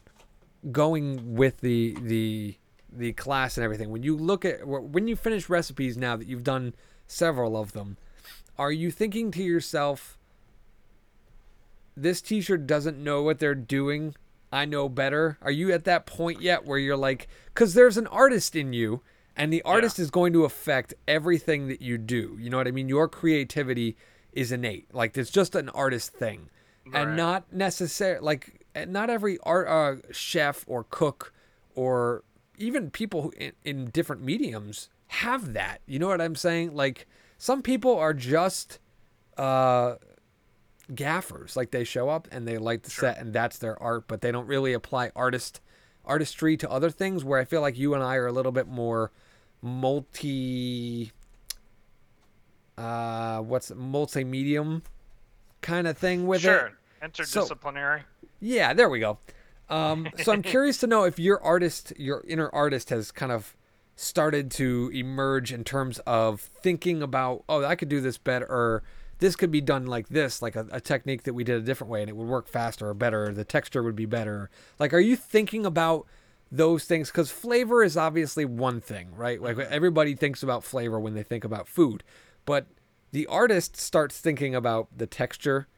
[0.71, 2.57] going with the the
[2.93, 3.91] the class and everything?
[3.91, 6.75] When you look at when you finish recipes now that you've done
[7.07, 7.97] several of them,
[8.59, 10.19] are you thinking to yourself,
[11.97, 14.15] this teacher doesn't know what they're doing?
[14.53, 15.39] I know better.
[15.43, 19.03] Are you at that point yet where you're like, because there's an artist in you,
[19.37, 22.37] and the artist is going to affect everything that you do.
[22.41, 22.89] You know what I mean?
[22.89, 23.97] Your creativity
[24.33, 24.93] is innate.
[24.95, 26.49] Like it's just an artist thing,
[26.93, 28.21] and not necessary.
[28.21, 31.33] Like eh, not every art uh, chef or cook
[31.75, 32.25] or
[32.59, 35.81] even people who in, in different mediums have that.
[35.87, 36.75] You know what I'm saying?
[36.75, 37.07] Like
[37.39, 38.79] some people are just
[39.37, 39.97] uh
[40.95, 44.21] gaffers like they show up and they like the set and that's their art but
[44.21, 45.61] they don't really apply artist
[46.05, 48.69] artistry to other things where i feel like you and i are a little bit
[48.69, 49.11] more
[49.67, 51.13] multi
[52.79, 54.83] uh what's multi-medium
[55.63, 56.43] kind of thing with it.
[56.43, 56.67] sure.
[56.67, 58.03] it Interdisciplinary.
[58.41, 59.19] yeah, there we go.
[59.69, 63.57] Um, so I'm curious to know if your artist, your inner artist, has kind of
[63.97, 68.83] started to emerge in terms of thinking about, oh, I could do this better, or
[69.19, 71.91] this could be done like this, like a, a technique that we did a different
[71.91, 73.27] way, and it would work faster or better.
[73.27, 74.51] Or the texture would be better.
[74.79, 76.07] Like, are you thinking about
[76.51, 77.11] those things?
[77.11, 79.41] Because flavor is obviously one thing, right?
[79.41, 82.03] Like everybody thinks about flavor when they think about food,
[82.45, 82.67] but
[83.13, 85.69] the artist starts thinking about the texture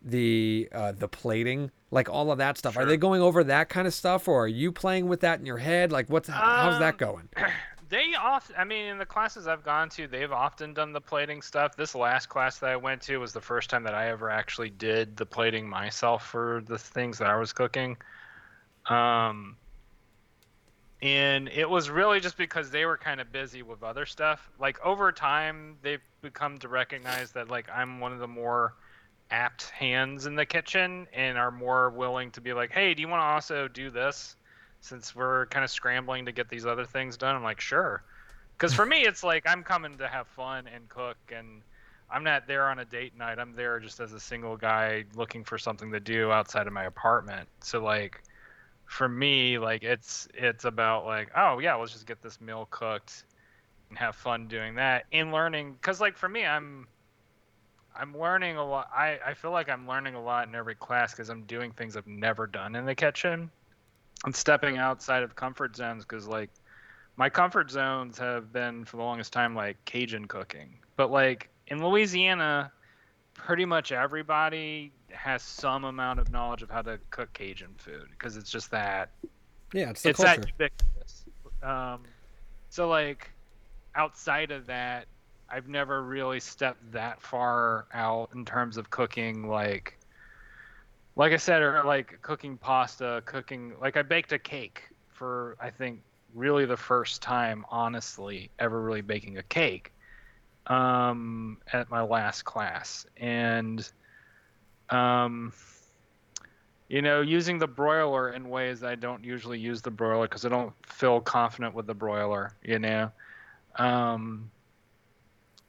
[0.00, 2.76] the uh, the plating, like all of that stuff.
[2.76, 5.46] Are they going over that kind of stuff, or are you playing with that in
[5.46, 5.90] your head?
[5.90, 7.28] Like, what's how's that Um, going?
[7.90, 11.40] They often, I mean, in the classes I've gone to, they've often done the plating
[11.40, 11.74] stuff.
[11.74, 14.68] This last class that I went to was the first time that I ever actually
[14.68, 17.96] did the plating myself for the things that I was cooking.
[18.90, 19.56] Um,
[21.00, 24.50] and it was really just because they were kind of busy with other stuff.
[24.58, 28.74] Like over time, they've become to recognize that like I'm one of the more
[29.30, 33.08] apt hands in the kitchen and are more willing to be like, hey, do you
[33.08, 34.34] want to also do this?
[34.80, 38.02] Since we're kind of scrambling to get these other things done, I'm like, sure.
[38.56, 41.62] Because for me, it's like I'm coming to have fun and cook, and
[42.10, 43.38] I'm not there on a date night.
[43.38, 46.84] I'm there just as a single guy looking for something to do outside of my
[46.84, 47.48] apartment.
[47.60, 48.22] So like,
[48.88, 53.24] for me, like it's it's about like, oh yeah, let's just get this meal cooked
[53.90, 55.74] and have fun doing that and learning.
[55.74, 56.88] Because like for me, I'm
[57.94, 58.88] I'm learning a lot.
[58.92, 61.96] I, I feel like I'm learning a lot in every class because I'm doing things
[61.96, 63.50] I've never done in the kitchen.
[64.24, 64.82] I'm stepping mm-hmm.
[64.82, 66.50] outside of comfort zones because like
[67.16, 70.78] my comfort zones have been for the longest time like Cajun cooking.
[70.96, 72.72] But like in Louisiana,
[73.34, 78.36] pretty much everybody has some amount of knowledge of how to cook Cajun food because
[78.36, 79.10] it's just that
[79.72, 80.40] Yeah, it's the it's culture.
[80.40, 81.24] that ubiquitous.
[81.62, 82.00] Um,
[82.70, 83.30] so like
[83.94, 85.06] outside of that,
[85.50, 89.98] I've never really stepped that far out in terms of cooking like
[91.16, 95.70] like I said or like cooking pasta, cooking like I baked a cake for I
[95.70, 96.00] think
[96.34, 99.92] really the first time honestly ever really baking a cake
[100.66, 103.90] um at my last class and
[104.90, 105.52] um
[106.88, 110.48] you know, using the broiler in ways I don't usually use the broiler because I
[110.48, 113.10] don't feel confident with the broiler, you know.
[113.76, 114.50] Um,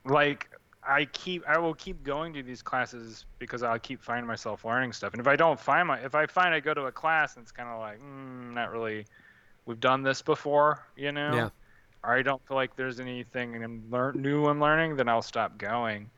[0.06, 0.50] like
[0.82, 4.94] I keep, I will keep going to these classes because I'll keep finding myself learning
[4.94, 5.12] stuff.
[5.12, 7.44] And if I don't find my, if I find I go to a class and
[7.44, 9.06] it's kind of like, mm, not really,
[9.66, 11.34] we've done this before, you know.
[11.34, 11.50] Yeah.
[12.02, 13.84] Or I don't feel like there's anything I'm
[14.16, 16.10] new I'm learning, then I'll stop going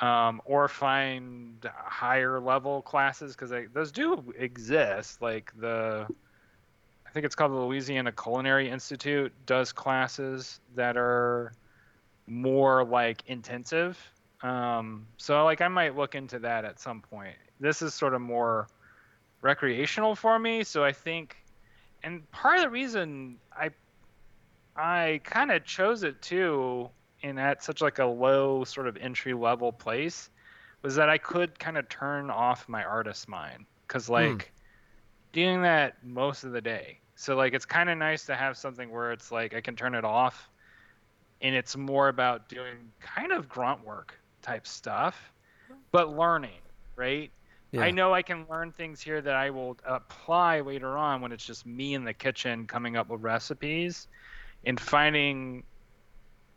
[0.00, 5.20] um, or find higher level classes because those do exist.
[5.20, 6.06] Like the,
[7.06, 11.52] I think it's called the Louisiana Culinary Institute does classes that are
[12.26, 13.98] more like intensive.
[14.42, 17.36] Um, so like I might look into that at some point.
[17.60, 18.68] This is sort of more
[19.42, 21.36] recreational for me, so I think,
[22.02, 23.70] and part of the reason I,
[24.74, 26.88] I kind of chose it too
[27.22, 30.30] in at such like a low sort of entry level place
[30.82, 34.14] was that I could kind of turn off my artist mind because hmm.
[34.14, 34.52] like
[35.32, 36.98] doing that most of the day.
[37.16, 39.94] So like it's kind of nice to have something where it's like I can turn
[39.94, 40.48] it off
[41.42, 45.32] and it's more about doing kind of grunt work type stuff
[45.92, 46.60] but learning,
[46.96, 47.30] right?
[47.72, 47.82] Yeah.
[47.82, 51.44] I know I can learn things here that I will apply later on when it's
[51.44, 54.08] just me in the kitchen coming up with recipes
[54.64, 55.62] and finding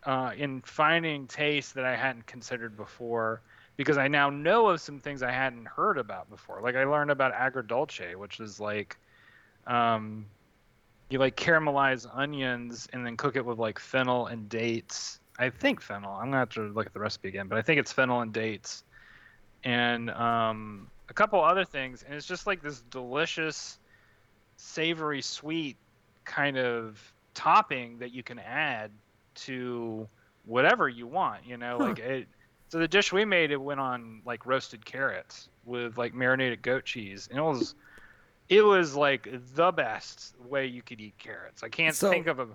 [0.05, 3.41] uh, in finding tastes that I hadn't considered before
[3.77, 6.61] because I now know of some things I hadn't heard about before.
[6.61, 8.97] Like I learned about agrodolce, which is like
[9.65, 10.25] um,
[11.09, 15.19] you like caramelize onions and then cook it with like fennel and dates.
[15.39, 16.13] I think fennel.
[16.13, 18.31] I'm gonna have to look at the recipe again, but I think it's fennel and
[18.31, 18.83] dates,
[19.63, 22.03] and um, a couple other things.
[22.03, 23.79] And it's just like this delicious,
[24.57, 25.77] savory, sweet
[26.25, 27.01] kind of
[27.33, 28.91] topping that you can add
[29.35, 30.07] to
[30.45, 31.45] whatever you want.
[31.45, 31.85] You know, Huh.
[31.85, 32.27] like it.
[32.69, 36.85] So the dish we made, it went on like roasted carrots with like marinated goat
[36.85, 37.75] cheese, and it was,
[38.49, 41.61] it was like the best way you could eat carrots.
[41.63, 42.47] I can't So- think of a.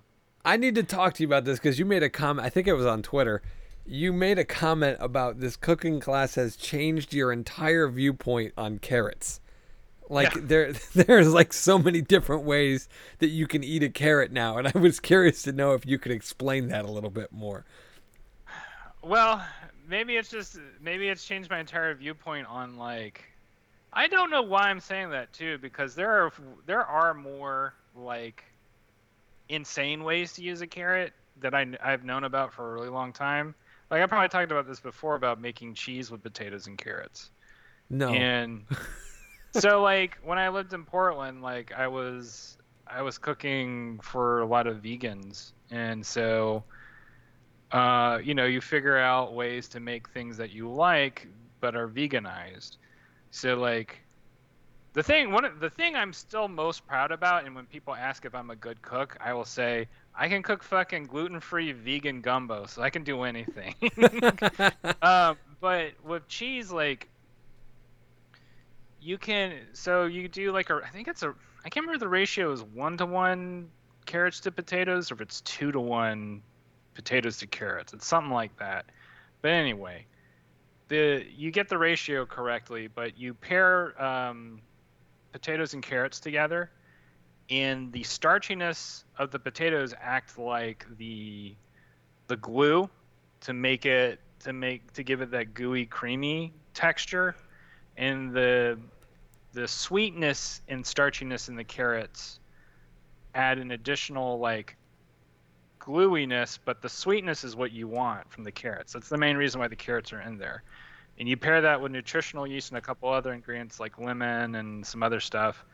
[0.45, 2.47] I need to talk to you about this because you made a comment.
[2.47, 3.43] I think it was on Twitter.
[3.87, 9.41] You made a comment about this cooking class has changed your entire viewpoint on carrots.
[10.09, 10.40] Like Yeah.
[10.42, 14.68] there, there's like so many different ways that you can eat a carrot now, and
[14.68, 17.66] I was curious to know if you could explain that a little bit more.
[19.03, 19.44] Well,
[19.87, 23.25] maybe it's just maybe it's changed my entire viewpoint on like.
[23.92, 26.33] I don't know why I'm saying that too because there are
[26.66, 28.44] there are more like
[29.49, 33.12] insane ways to use a carrot that I I've known about for a really long
[33.12, 33.55] time.
[33.90, 37.31] Like I probably talked about this before about making cheese with potatoes and carrots.
[37.90, 38.66] No, And
[39.59, 44.47] so like when I lived in Portland, like I was I was cooking for a
[44.47, 46.64] lot of vegans, and so
[47.73, 51.29] uh, you know you figure out ways to make things that you like
[51.61, 52.77] but are veganized.
[53.31, 54.01] So like
[54.94, 58.35] the thing one the thing I'm still most proud about, and when people ask if
[58.35, 62.83] I'm a good cook, I will say I can cook fucking gluten-free vegan gumbo, so
[62.83, 63.75] I can do anything.
[65.03, 67.09] um, but with cheese, like
[69.01, 71.35] you can, so you do like a, I think it's a,
[71.65, 73.69] I can't remember the ratio is one to one
[74.07, 76.43] carrots to potatoes, or if it's two to one
[76.95, 77.93] potatoes to carrots.
[77.93, 78.87] It's something like that.
[79.43, 80.07] But anyway,
[80.89, 84.61] the you get the ratio correctly, but you pair um,
[85.33, 86.70] potatoes and carrots together,
[87.51, 91.55] and the starchiness of the potatoes act like the
[92.27, 92.91] the glue
[93.41, 97.35] to make it to make to give it that gooey creamy texture
[97.97, 98.79] and the
[99.59, 102.39] the sweetness and starchiness in the carrots
[103.35, 104.77] add an additional like
[105.81, 108.93] gluiness but the sweetness is what you want from the carrots.
[108.93, 110.63] That's the main reason why the carrots are in there.
[111.19, 114.87] And you pair that with nutritional yeast and a couple other ingredients like lemon and
[114.87, 115.65] some other stuff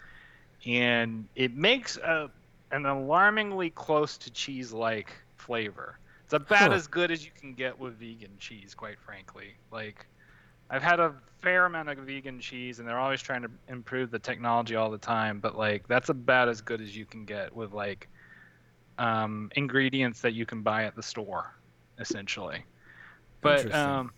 [0.67, 2.31] and it makes a
[2.71, 5.99] an alarmingly close to cheese like flavor.
[6.25, 6.73] It's about Huh.
[6.73, 9.59] as good as you can get with vegan cheese quite frankly.
[9.71, 10.07] Like
[10.71, 14.19] I've had a fair amount of vegan cheese, and they're always trying to improve the
[14.19, 15.41] technology all the time.
[15.41, 18.09] But like, that's about as good as you can get with like
[18.99, 21.55] um, ingredients that you can buy at the store,
[21.99, 22.65] essentially.
[23.41, 24.13] But um,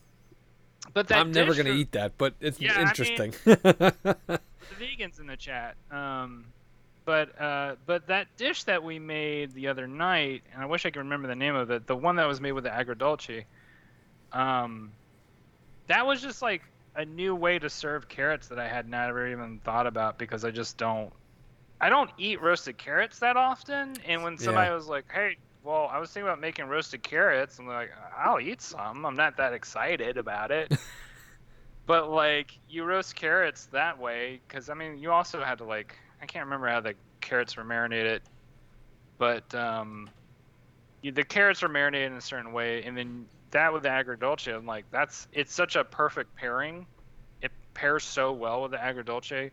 [0.95, 3.35] but that I'm never gonna eat that, but it's Yeah, I mean- interesting.
[3.45, 4.41] the
[4.79, 5.75] vegans in the chat.
[5.91, 6.47] Um,
[7.05, 10.91] but uh, but that dish that we made the other night, and I wish I
[10.91, 13.45] could remember the name of it, the one that was made with the agrodolce.
[14.33, 14.93] Um,
[15.89, 16.63] that was just like
[16.95, 20.51] a new way to serve carrots that I had never even thought about because I
[20.51, 21.13] just don't.
[21.81, 24.75] I don't eat roasted carrots that often, and when somebody Yeah.
[24.75, 27.59] was like, "Hey," well, I was thinking about making roasted carrots.
[27.59, 29.05] I'm like, I'll eat some.
[29.05, 30.71] I'm not that excited about it.
[31.87, 35.97] but like, you roast carrots that way, because I mean, you also had to like,
[36.21, 38.23] I can't remember how the carrots were marinated,
[39.19, 40.11] but um,
[41.03, 44.55] you, the carrots are marinated in a certain way, and then that with the agrodolce,
[44.55, 46.87] I'm like, that's it's such a perfect pairing.
[47.41, 49.51] It pairs so well with the agrodolce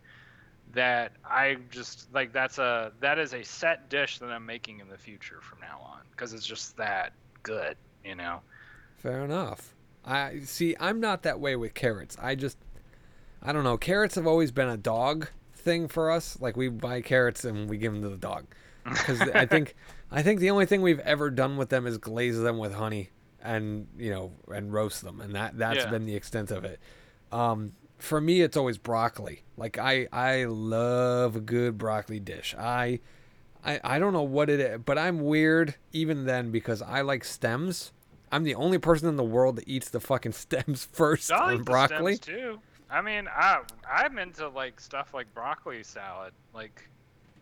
[0.74, 4.90] that I just like that's a that is a set dish that I'm making in
[4.90, 8.42] the future from now on because it's just that good, you know.
[8.98, 9.74] Fair enough.
[10.04, 10.76] I see.
[10.82, 12.18] I'm not that way with carrots.
[12.22, 12.58] I just,
[13.42, 13.78] I don't know.
[13.78, 16.38] Carrots have always been a dog thing for us.
[16.42, 18.48] Like we buy carrots and we give them to the dog.
[18.84, 19.76] Because I think,
[20.12, 23.12] I think the only thing we've ever done with them is glaze them with honey
[23.44, 25.92] and you know and roast them, and that that's Yeah.
[25.92, 26.80] been the extent of it.
[27.32, 29.44] Um, for me, it's always broccoli.
[29.58, 32.54] Like I, I love a good broccoli dish.
[32.58, 33.00] I,
[33.64, 37.24] I, I don't know what it is, but I'm weird even then because I like
[37.24, 37.92] stems.
[38.32, 41.48] I'm the only person in the world that eats the fucking stems first I on
[41.48, 42.16] like the broccoli.
[42.16, 42.60] stems too.
[42.90, 46.34] I mean, I I'm into like stuff like broccoli salad.
[46.54, 46.90] Like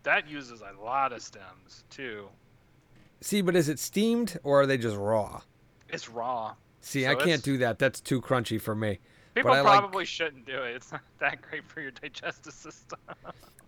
[0.04, 2.28] that uses a lot of stems too.
[3.20, 5.42] See, but is it steamed or are they just raw?
[5.92, 6.54] It's raw.
[6.80, 7.78] See, So I can't do that.
[7.78, 8.98] That's too crunchy for me.
[9.34, 10.74] People I like- probably shouldn't do it.
[10.76, 12.98] It's not that great for your digestive system.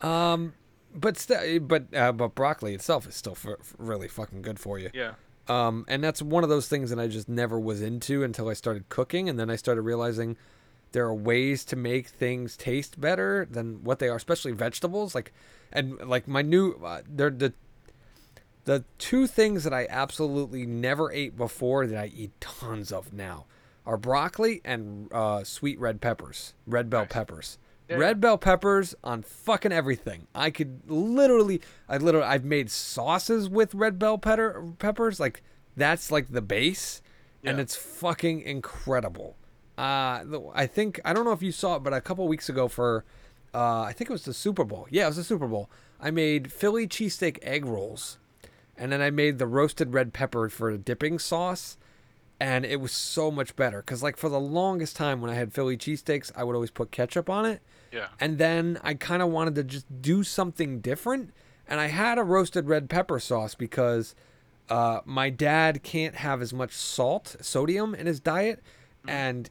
[0.01, 0.53] Um,
[0.95, 4.79] but st- but uh, but broccoli itself is still f- f- really fucking good for
[4.79, 4.91] you.
[4.93, 5.13] yeah.
[5.49, 8.53] Um, and that's one of those things that I just never was into until I
[8.55, 10.37] started cooking, and then I started realizing
[10.93, 15.15] there are ways to make things taste better than what they are, especially vegetables.
[15.15, 15.33] Like,
[15.73, 17.55] and like my new, uh, they're the
[18.65, 23.47] the two things that I absolutely never ate before that I eat tons of now
[23.87, 27.13] are broccoli and uh, sweet red peppers, red bell Nice.
[27.13, 27.59] peppers.
[27.89, 27.97] Yeah.
[27.97, 30.27] Red bell peppers on fucking everything.
[30.35, 35.21] I could literally, I literally, I've made sauces with red bell pepper, peppers.
[35.21, 35.43] Like
[35.77, 37.03] that's like the base,
[37.45, 39.37] and it's fucking incredible.
[39.77, 42.69] Uh, I think I don't know if you saw it, but a couple weeks ago
[42.69, 43.05] for,
[43.53, 44.87] uh, I think it was the Super Bowl.
[44.91, 45.69] Yeah, it was the Super Bowl.
[46.01, 48.17] I made Philly cheesesteak egg rolls,
[48.77, 51.77] and then I made the roasted red pepper for the dipping sauce
[52.41, 53.79] and it was so much better.
[53.81, 56.91] Because like for the longest time when i had philly cheesesteaks i would always put
[56.91, 57.63] ketchup on it.
[57.93, 58.09] Yeah.
[58.19, 61.31] and then i kind of wanted to just do something different
[61.69, 64.15] and i had a roasted red pepper sauce because
[64.69, 68.63] uh, my dad can't have as much salt sodium in his diet
[69.07, 69.49] and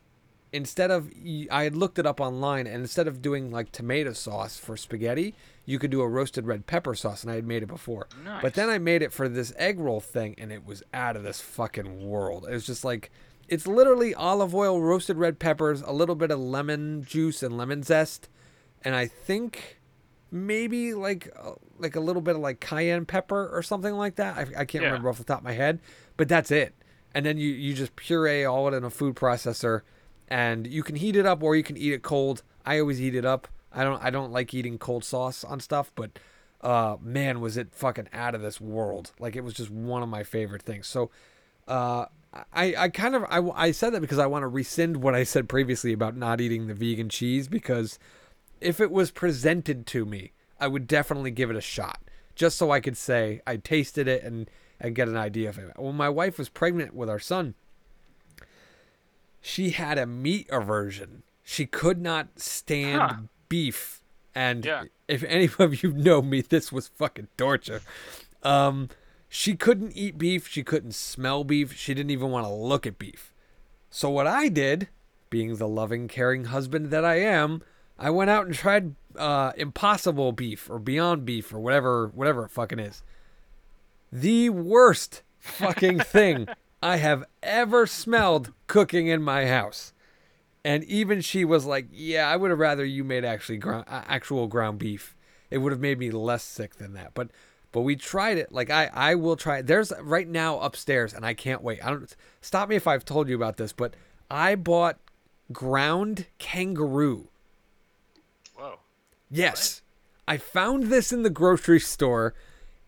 [0.51, 1.09] instead of
[1.49, 5.33] i had looked it up online and instead of doing like tomato sauce for spaghetti
[5.65, 8.07] you could do a roasted red pepper sauce and i had made it before
[8.41, 11.23] but then I made it for this egg roll thing, and it was out of
[11.23, 12.45] this fucking world.
[12.49, 13.11] It was just like,
[13.47, 17.83] it's literally olive oil, roasted red peppers, a little bit of lemon juice and lemon
[17.83, 18.27] zest,
[18.83, 19.79] and I think
[20.31, 24.37] maybe like uh, like a little bit of like cayenne pepper or something like that.
[24.37, 24.87] I, I can't Yeah.
[24.89, 25.79] remember off the top of my head,
[26.17, 26.73] but that's it.
[27.13, 29.81] And then you you just puree all it in a food processor,
[30.27, 32.43] and you can heat it up or you can eat it cold.
[32.65, 33.47] I always eat it up.
[33.73, 36.11] I don't I don't like eating cold sauce on stuff, but
[36.61, 39.11] uh man was it fucking out of this world.
[39.19, 40.87] Like it was just one of my favorite things.
[40.87, 41.09] So
[41.67, 42.05] uh
[42.51, 45.23] i i kind of i, I said that because i want to rescind what i
[45.23, 47.99] said previously about not eating the vegan cheese because
[48.59, 52.01] if it was presented to me i would definitely give it a shot
[52.33, 54.49] just so i could say i tasted it and
[54.79, 55.71] and get an idea of it.
[55.77, 57.53] When my wife was pregnant with our son
[59.39, 61.23] she had a meat aversion.
[61.43, 63.15] She could not stand Huh.
[63.53, 64.01] Beef
[64.33, 64.85] and Yeah.
[65.07, 67.81] if any of you know me, this was fucking torture.
[68.41, 68.89] Um,
[69.29, 70.47] she couldn't eat beef.
[70.47, 71.75] She couldn't smell beef.
[71.77, 73.31] She didn't even want to look at beef.
[73.91, 74.87] So what I did,
[75.29, 77.61] being the loving, caring husband that I am,
[77.99, 82.49] I went out and tried uh, Impossible beef or Beyond beef or whatever, whatever it
[82.51, 83.03] fucking is.
[84.11, 86.47] The worst fucking thing
[86.81, 89.93] I have ever smelled cooking in my house.
[90.65, 94.47] And even she was like, "Yeah, I would have rather you made actually ground, actual
[94.47, 95.15] ground beef.
[95.51, 97.29] It would have made me less sick than that." But
[97.71, 98.51] but we tried it.
[98.51, 99.57] Like I I will try.
[99.59, 99.67] it.
[99.67, 101.83] There's right now upstairs, and I can't wait.
[101.83, 103.93] I don't stop me if I've told you about this, but
[104.31, 104.99] I bought
[105.51, 107.27] ground kangaroo.
[108.55, 108.79] Whoa.
[109.29, 109.81] Yes,
[110.27, 112.33] I found this in the grocery store,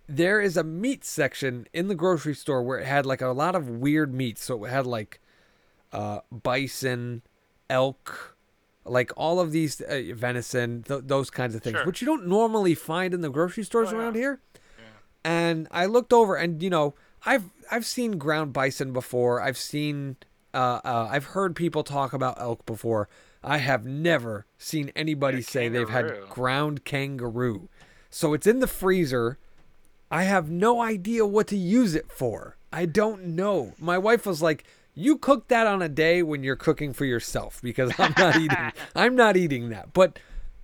[0.07, 3.55] there is a meat section in the grocery store where it had like a lot
[3.55, 4.43] of weird meats.
[4.43, 5.19] So it had like
[5.91, 7.23] uh, bison,
[7.70, 8.36] elk,
[8.86, 11.86] like all of these uh, venison, th- those kinds of things, Sure.
[11.86, 14.01] which you don't normally find in the grocery stores Oh, yeah.
[14.03, 14.39] around here.
[14.78, 14.84] Yeah.
[15.24, 16.93] And I looked over, and you know,
[17.26, 19.41] I've I've seen ground bison before.
[19.41, 20.18] I've seen,
[20.53, 23.09] uh, uh, I've heard people talk about elk before.
[23.43, 27.70] I have never seen anybody Yeah, say they've had ground kangaroo.
[28.09, 29.38] So it's in the freezer.
[30.11, 32.57] I have no idea what to use it for.
[32.72, 33.74] I don't know.
[33.80, 34.63] My wife was like,
[34.95, 38.71] "You cook that on a day when you're cooking for yourself because I'm not eating.
[38.95, 40.17] I'm not eating that." But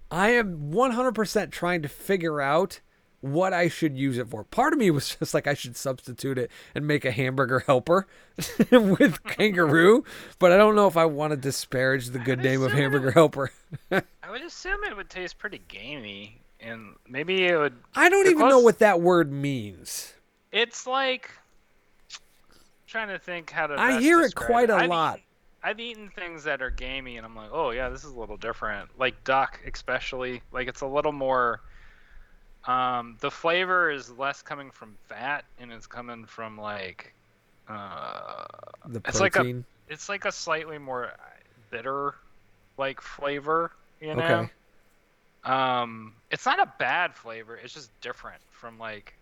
[0.09, 2.79] I am 100% trying to figure out
[3.21, 4.43] what I should use it for.
[4.43, 8.07] Part of me was just like I should substitute it and make a hamburger helper
[8.71, 10.03] with kangaroo,
[10.39, 13.13] but I don't know if I want to disparage the good name of hamburger would-
[13.13, 13.51] helper.
[13.91, 14.01] I
[14.32, 17.73] would assume it would taste pretty gamey, and maybe it would.
[17.95, 20.13] I don't even know what that word means.
[20.51, 21.29] It's like
[22.91, 23.75] trying to think how to.
[23.79, 25.15] I hear it quite a I've lot.
[25.17, 25.25] Eaten,
[25.63, 28.37] I've eaten things that are gamey, and I'm like, oh yeah, this is a little
[28.37, 28.89] different.
[28.99, 30.41] Like duck, especially.
[30.51, 31.61] Like it's a little more.
[32.65, 37.13] Um, the flavor is less coming from fat, and it's coming from like.
[37.67, 38.45] Uh,
[38.87, 39.65] The It's like a- protein.
[39.87, 41.11] it's like a slightly more
[41.69, 42.15] bitter,
[42.77, 43.71] like flavor.
[44.01, 44.23] You know.
[44.23, 44.51] Okay.
[45.43, 47.55] Um, it's not a bad flavor.
[47.55, 49.13] It's just different from like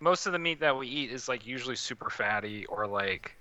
[0.00, 3.36] most of the meat that we eat is like usually super fatty or like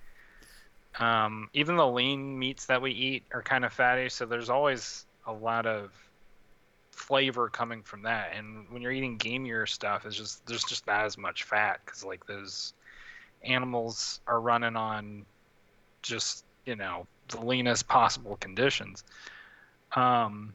[1.00, 4.10] um, even the lean meats that we eat are kind of fatty.
[4.10, 5.92] So there's always a lot of
[6.92, 8.34] flavor coming from that.
[8.36, 12.04] And when you're eating gamier stuff, it's just there's just not as much fat because
[12.04, 12.74] like those
[13.44, 15.26] animals are running on
[16.02, 19.04] just you know the leanest possible conditions.
[19.96, 20.54] Um,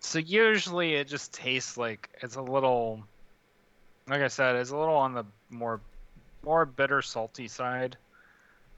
[0.00, 3.02] so usually it just tastes like it's a little,
[4.08, 5.80] like I said, it's a little on the more,
[6.42, 7.96] more bitter salty side.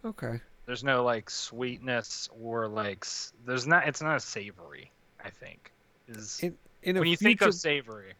[0.04, 0.40] Okay.
[0.66, 3.06] There's no like sweetness or like
[3.44, 3.86] there's not.
[3.86, 4.90] It's not savory.
[5.24, 5.72] I think
[6.08, 8.14] is In, in a when you future, think of savory.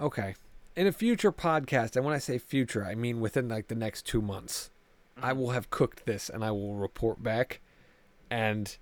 [0.00, 0.34] okay,
[0.76, 4.06] in a future podcast, and when I say future, I mean within like the next
[4.06, 4.70] two months,
[5.22, 5.36] I Mhm.
[5.36, 7.60] will have cooked this and I will report back,
[8.30, 8.76] and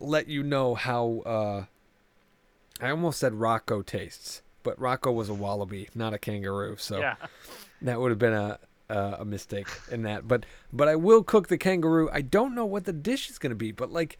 [0.00, 1.22] let you know how.
[1.26, 1.64] uh
[2.80, 6.74] I almost said Rocco tastes, but Rocco was a wallaby, not a kangaroo.
[6.78, 7.14] So Yeah.
[7.82, 8.58] that would have been a
[8.90, 10.26] a, a mistake in that.
[10.28, 12.10] But but I will cook the kangaroo.
[12.12, 14.18] I don't know what the dish is going to be, but like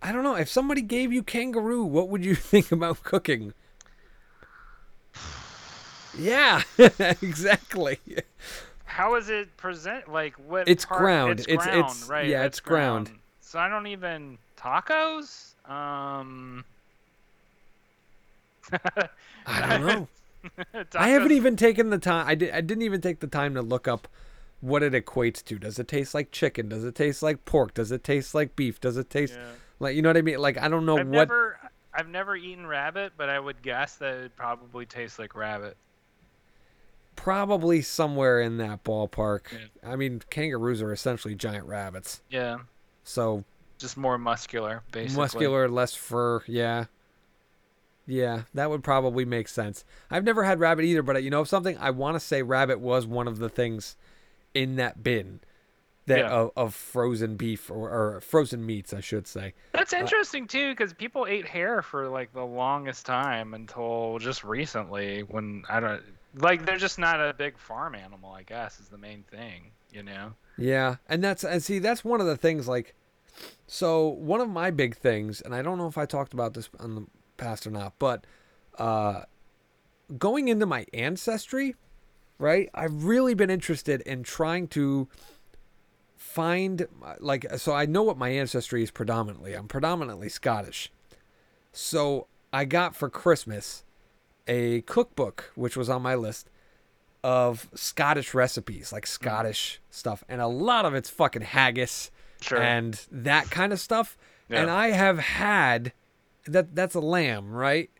[0.00, 3.52] I don't know if somebody gave you kangaroo, what would you think about cooking?
[6.18, 6.62] Yeah,
[7.22, 7.98] exactly.
[8.84, 10.12] How is it present?
[10.12, 10.68] Like what?
[10.68, 11.32] It's part- ground.
[11.40, 12.26] It's It's- ground, it's- right?
[12.28, 13.10] yeah, it's ground.
[13.40, 15.54] So I don't even tacos.
[15.70, 16.64] Um.
[19.46, 20.08] I don't know.
[20.96, 22.26] I haven't even taken the time.
[22.26, 22.50] I did.
[22.52, 24.08] I didn't even take the time to look up
[24.60, 25.58] what it equates to.
[25.58, 26.68] Does it taste like chicken?
[26.68, 27.74] Does it taste like pork?
[27.74, 28.80] Does it taste like beef?
[28.80, 29.44] Does it taste Yeah.
[29.80, 30.38] like you know what I mean?
[30.38, 31.28] Like I don't know I've what.
[31.28, 31.58] never,
[31.94, 35.76] I've never eaten rabbit, but I would guess that it probably tastes like rabbit.
[37.14, 39.52] Probably somewhere in that ballpark.
[39.52, 39.90] Yeah.
[39.92, 42.58] I mean, kangaroos are essentially giant rabbits, Yeah,
[43.04, 43.44] so
[43.78, 45.20] just more muscular, basically.
[45.22, 46.42] muscular, less fur.
[46.46, 46.86] Yeah,
[48.06, 49.84] yeah, that would probably make sense.
[50.10, 51.76] I've never had rabbit either, but uh, you know something?
[51.78, 53.96] I want to say rabbit was one of the things
[54.54, 55.40] in that bin
[56.06, 56.30] that Yeah.
[56.30, 59.54] of, of frozen beef or, or frozen meats, I should say.
[59.72, 65.22] That's interesting too, because people ate hare for like the longest time until just recently.
[65.22, 66.02] When I don't
[66.34, 68.32] like, they're just not a big farm animal.
[68.32, 69.70] I guess is the main thing.
[69.92, 70.32] You know.
[70.58, 72.94] Yeah, and that's and see that's one of the things like
[73.66, 76.68] so one of my big things and I don't know if I talked about this
[76.78, 77.06] on the
[77.42, 78.24] past or not, but
[78.78, 79.22] uh
[80.18, 81.74] going into my ancestry,
[82.38, 82.68] right?
[82.74, 85.08] I've really been interested in trying to
[86.16, 86.86] find
[87.20, 89.54] like so I know what my ancestry is predominantly.
[89.54, 90.90] I'm predominantly Scottish.
[91.72, 93.84] So I got for Christmas
[94.46, 96.48] a cookbook which was on my list
[97.24, 102.60] of Scottish recipes, like Scottish stuff, and a lot of it's fucking haggis Sure.
[102.60, 104.18] and that kind of stuff.
[104.48, 104.62] Yeah.
[104.62, 105.92] And I have had
[106.46, 106.74] that.
[106.74, 107.90] That's a lamb, right?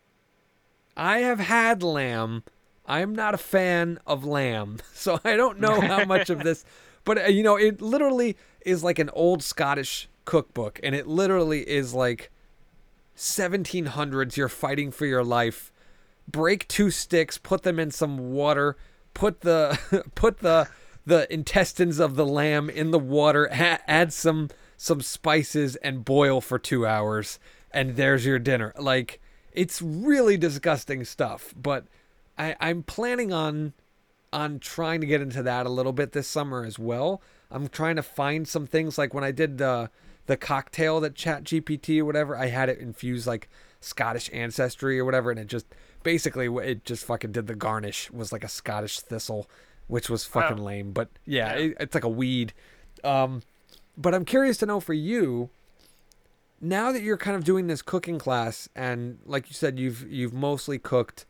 [0.97, 2.45] I have had lamb.
[2.84, 6.64] I am not a fan of lamb, so I don't know how much of this.
[7.05, 11.68] But uh, you know, it literally is like an old Scottish cookbook, and it literally
[11.68, 12.30] is like
[13.16, 14.36] 1700s.
[14.36, 15.72] You're fighting for your life.
[16.30, 18.76] Break two sticks, put them in some water,
[19.14, 20.68] put the put the
[21.05, 26.40] the intestines of the lamb in the water, ha- add some some spices, and boil
[26.40, 27.38] for two hours,
[27.73, 28.73] and there's your dinner.
[28.79, 29.20] Like
[29.53, 31.85] it's really disgusting stuff, but
[32.39, 33.73] I, I'm planning on
[34.33, 37.20] on trying to get into that a little bit this summer as well.
[37.51, 39.91] I'm trying to find some things like when I did the
[40.27, 43.49] the cocktail that Chat GPT or whatever, I had it infuse like
[43.81, 45.66] Scottish ancestry or whatever, and it just
[46.03, 49.51] basically it just fucking did the garnish was like a Scottish thistle,
[49.89, 50.64] which was fucking Wow.
[50.64, 50.93] lame.
[50.93, 51.59] But yeah, Yeah.
[51.64, 52.53] It, it's like a weed.
[53.05, 53.43] Um,
[53.99, 55.51] but I'm curious to know for you,
[56.63, 60.33] now that you're kind of doing this cooking class, and like you said, you've you've
[60.33, 61.27] mostly cooked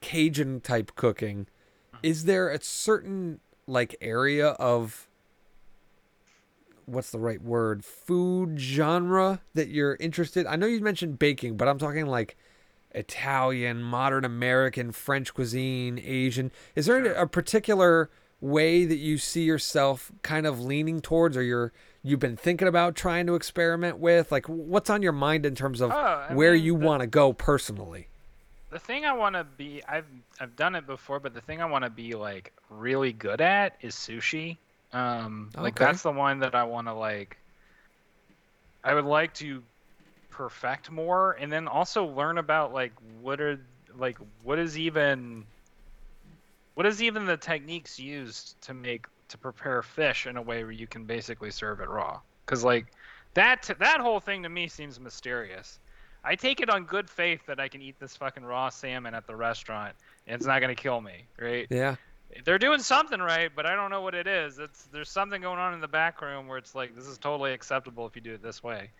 [0.00, 1.46] Cajun type cooking.
[1.94, 1.98] Mm-hmm.
[2.04, 5.08] Is there a certain like area of
[6.86, 10.46] what's the right word food genre that you're interested?
[10.46, 12.36] I know you mentioned baking, but I'm talking like
[12.92, 16.52] Italian, modern American, French cuisine, Asian.
[16.76, 17.14] Is there Sure.
[17.14, 18.10] a particular
[18.40, 22.94] way that you see yourself kind of leaning towards or you're you've been thinking about
[22.94, 24.32] trying to experiment with?
[24.32, 27.32] Like what's on your mind in terms of Oh, where mean, you want to go
[27.32, 28.08] personally?
[28.70, 30.06] The thing I want to be, I've
[30.40, 33.76] I've done it before, but the thing I want to be like really good at
[33.80, 34.56] is sushi.
[34.92, 37.36] Um, like that's the one that I want to like.
[38.84, 39.62] I would like to
[40.30, 43.60] perfect more, and then also learn about like what are
[43.96, 45.44] like what is even
[46.74, 50.72] what is even the techniques used to make to prepare fish in a way where
[50.72, 52.20] you can basically serve it raw.
[52.46, 52.86] Because like
[53.34, 55.80] that that whole thing to me seems mysterious.
[56.24, 59.26] I take it on good faith that I can eat this fucking raw salmon at
[59.26, 59.94] the restaurant
[60.26, 61.66] and it's not gonna kill me, right?
[61.70, 61.96] Yeah.
[62.44, 64.58] They're doing something right, but I don't know what it is.
[64.58, 67.52] It's there's something going on in the back room where it's like this is totally
[67.52, 68.90] acceptable if you do it this way.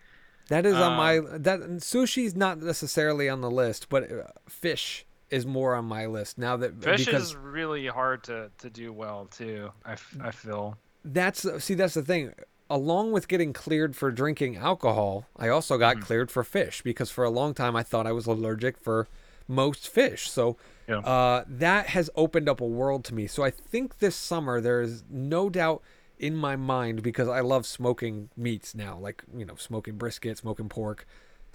[0.49, 5.05] That is on my Um, that sushi's not necessarily on the list, but uh, fish
[5.33, 8.93] is more on my list now that Fish because is really hard to, to do
[8.93, 9.71] well too.
[9.85, 10.77] I, f- I feel.
[11.03, 12.33] that's see that's the thing.
[12.69, 16.01] Along with getting cleared for drinking alcohol, I also got Mhm.
[16.01, 19.07] cleared for fish because for a long time I thought I was allergic for
[19.47, 20.29] most fish.
[20.29, 20.55] So
[20.87, 20.99] Yeah.
[20.99, 23.27] uh, that has opened up a world to me.
[23.27, 25.81] So I think this summer there is no doubt
[26.17, 30.69] in my mind because I love smoking meats now, like you know smoking brisket, smoking
[30.69, 31.05] pork.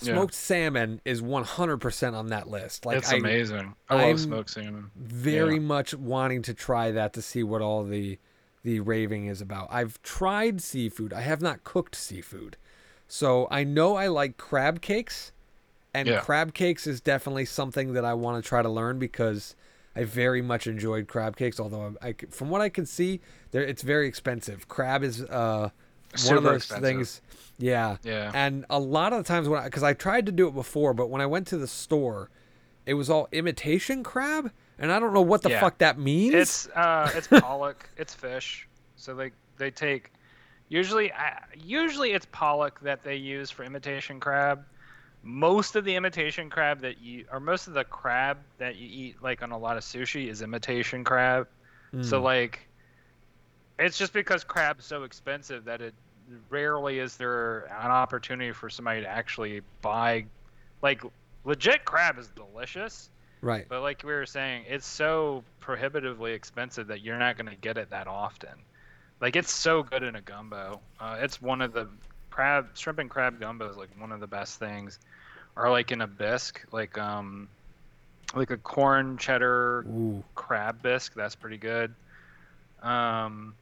[0.00, 0.14] Yeah.
[0.14, 2.86] Smoked salmon is 100% on that list.
[2.86, 3.74] Like it's I, amazing.
[3.88, 4.90] I I'm- love smoked salmon.
[4.96, 5.60] very Yeah.
[5.60, 8.18] much wanting to try that to see what all the
[8.64, 9.68] the raving is about.
[9.70, 11.12] I've tried seafood.
[11.12, 12.56] I have not cooked seafood.
[13.06, 15.32] So I know I like crab cakes
[15.94, 16.20] and Yeah.
[16.20, 19.54] crab cakes is definitely something that I want to try to learn because
[19.96, 23.20] I very much enjoyed crab cakes although I, c- from what I can see
[23.52, 24.68] there it's very expensive.
[24.68, 25.70] Crab is uh
[26.26, 26.82] one of those expensive.
[26.84, 27.20] things
[27.58, 27.96] yeah.
[28.04, 28.30] Yeah.
[28.34, 30.94] And a lot of the times when I, because I tried to do it before,
[30.94, 32.30] but when I went to the store,
[32.86, 35.60] it was all imitation crab, and I don't know what the Yeah.
[35.60, 36.34] fuck that means.
[36.34, 37.88] It's uh, it's pollock.
[37.96, 38.68] it's fish.
[38.96, 40.12] So they they take
[40.68, 44.64] usually I usually it's pollock that they use for imitation crab.
[45.24, 49.16] Most of the imitation crab that you or most of the crab that you eat
[49.22, 51.48] like on a lot of sushi is imitation crab.
[52.02, 52.22] So Mm.
[52.22, 52.67] like
[53.78, 55.94] it's just because crab's so expensive that it
[56.50, 60.24] rarely is there an opportunity for somebody to actually buy
[60.82, 61.02] like
[61.44, 63.10] legit crab is delicious
[63.40, 63.66] right.
[63.68, 67.76] but like we were saying, it's so prohibitively expensive that you're not going to get
[67.78, 68.50] it that often.
[69.20, 70.80] Like it's so good in a gumbo.
[71.00, 71.88] Uh, it's one of the
[72.30, 74.98] crab, shrimp and crab gumbo is like one of the best things.
[75.56, 77.48] Or like in a bisque, like um,
[78.34, 80.22] like a corn cheddar Ooh.
[80.36, 81.14] crab bisque.
[81.14, 81.92] That's pretty good.
[82.80, 83.54] Um,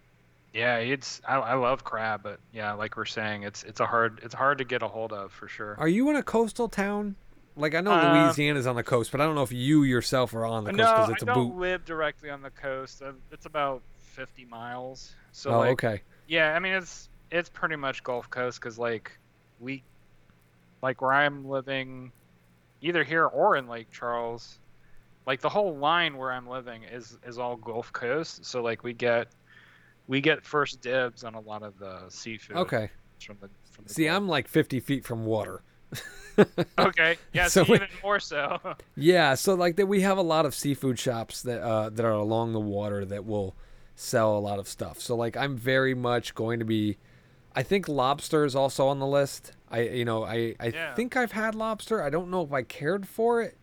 [0.57, 4.21] yeah, it's I, I love crab, but yeah, like we're saying, it's it's a hard
[4.23, 5.77] it's hard to get a hold of for sure.
[5.79, 7.15] Are you in a coastal town?
[7.57, 10.35] Like I know Um, Louisiana's on the coast, but I don't know if you yourself
[10.35, 11.59] are on the coast no, because I it's a don't boot.
[11.59, 13.03] live directly on the coast.
[13.03, 15.15] Uh, It's about 50 miles.
[15.33, 16.03] So oh, like, okay.
[16.27, 19.19] yeah, I mean it's it's pretty much Gulf Coast because like
[19.61, 19.83] we,
[20.83, 22.13] like where I'm living,
[22.81, 24.59] either here or in Lake Charles,
[25.27, 28.45] like the whole line where I'm living is is all Gulf Coast.
[28.45, 29.29] So like we get
[30.09, 32.57] we get first dibs on a lot of the seafood.
[32.57, 32.91] Okay.
[33.25, 34.17] From the, from the See, Gulf.
[34.17, 35.63] I'm like 50 feet from water.
[36.79, 37.17] okay.
[37.33, 38.59] Yeah, So so we- even more so.
[38.97, 42.11] Yeah, so like that we have a lot of seafood shops that uh, that are
[42.13, 43.55] along the water that will
[43.95, 45.01] sell a lot of stuff.
[45.01, 46.99] So like I'm very much going to be
[47.55, 49.53] I think lobster is also on the list.
[49.71, 50.95] I you know, I I Yeah.
[50.95, 52.03] think I've had lobster.
[52.03, 53.57] I don't know if I cared for it.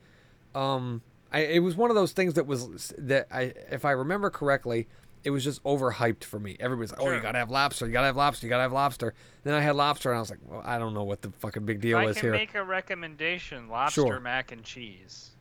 [0.55, 4.29] Um I it was one of those things that was that I if I remember
[4.31, 4.87] correctly,
[5.23, 6.57] it was just overhyped for me.
[6.59, 7.85] Everybody's like, "Oh, you got to have lobster.
[7.85, 8.45] You got to have lobster.
[8.45, 9.13] You got to have lobster."
[9.43, 11.65] Then I had lobster and I was like, "Well, I don't know what the fucking
[11.65, 14.19] big deal I is can make a recommendation: lobster Sure.
[14.19, 15.31] mac and cheese.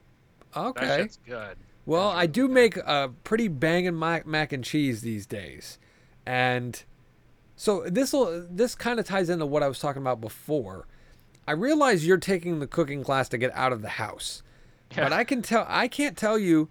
[0.56, 0.86] okay.
[0.86, 1.56] That shit's good.
[1.84, 5.78] Well, That's I do make a pretty banging mac, mac and cheese these days,
[6.24, 6.82] and
[7.56, 10.86] so this will this kind of ties into what I was talking about before.
[11.46, 14.44] I realize you're taking the cooking class to get out of the house,
[14.94, 16.68] but I can tell I can't tell you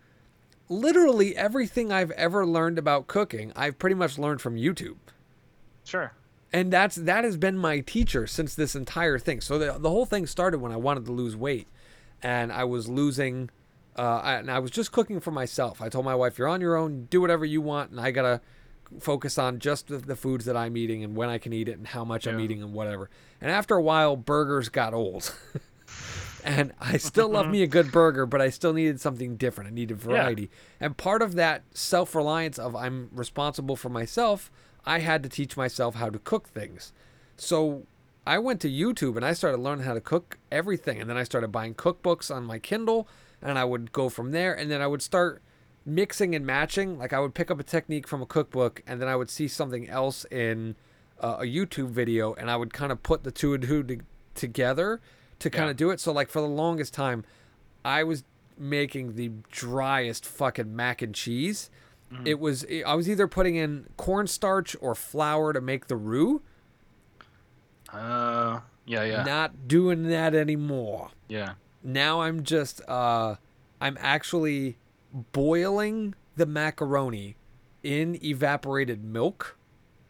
[0.71, 4.97] literally everything I've ever learned about cooking, I've pretty much learned from YouTube.
[5.83, 6.13] Sure.
[6.53, 9.41] And that's that has been my teacher since this entire thing.
[9.41, 11.67] So the the whole thing started when I wanted to lose weight,
[12.21, 13.49] and I was losing,
[13.97, 15.81] uh, I, and I was just cooking for myself.
[15.81, 17.07] I told my wife, "You're on your own.
[17.09, 18.41] Do whatever you want, and I gotta
[18.99, 21.77] focus on just the, the foods that I'm eating and when I can eat it
[21.77, 23.09] and how much I'm eating and whatever."
[23.39, 25.33] And after a while, burgers got old.
[26.43, 29.69] and I still love me a good burger, but I still needed something different.
[29.69, 30.49] I needed variety.
[30.79, 34.51] And part of that self reliance of I'm responsible for myself,
[34.85, 36.93] I had to teach myself how to cook things.
[37.37, 37.83] So
[38.25, 40.99] I went to YouTube and I started learning how to cook everything.
[40.99, 43.07] And then I started buying cookbooks on my Kindle
[43.41, 44.53] and I would go from there.
[44.53, 45.41] And then I would start
[45.85, 46.97] mixing and matching.
[46.97, 49.47] Like I would pick up a technique from a cookbook and then I would see
[49.47, 50.75] something else in
[51.19, 53.99] uh, a YouTube video and I would kind of put the two and two to-
[54.35, 55.01] together
[55.41, 55.71] to kind Yeah.
[55.71, 55.99] of do it.
[55.99, 57.23] So like for the longest time,
[57.85, 58.23] I was
[58.57, 61.69] making the driest fucking mac and cheese.
[62.25, 66.41] It was I was either putting in cornstarch or flour to make the roux.
[67.91, 71.09] Uh, yeah, yeah, Not doing that anymore.
[71.27, 71.53] yeah.
[71.83, 73.35] Now I'm just uh
[73.79, 74.77] I'm actually
[75.31, 77.35] boiling the macaroni
[77.81, 79.57] in evaporated milk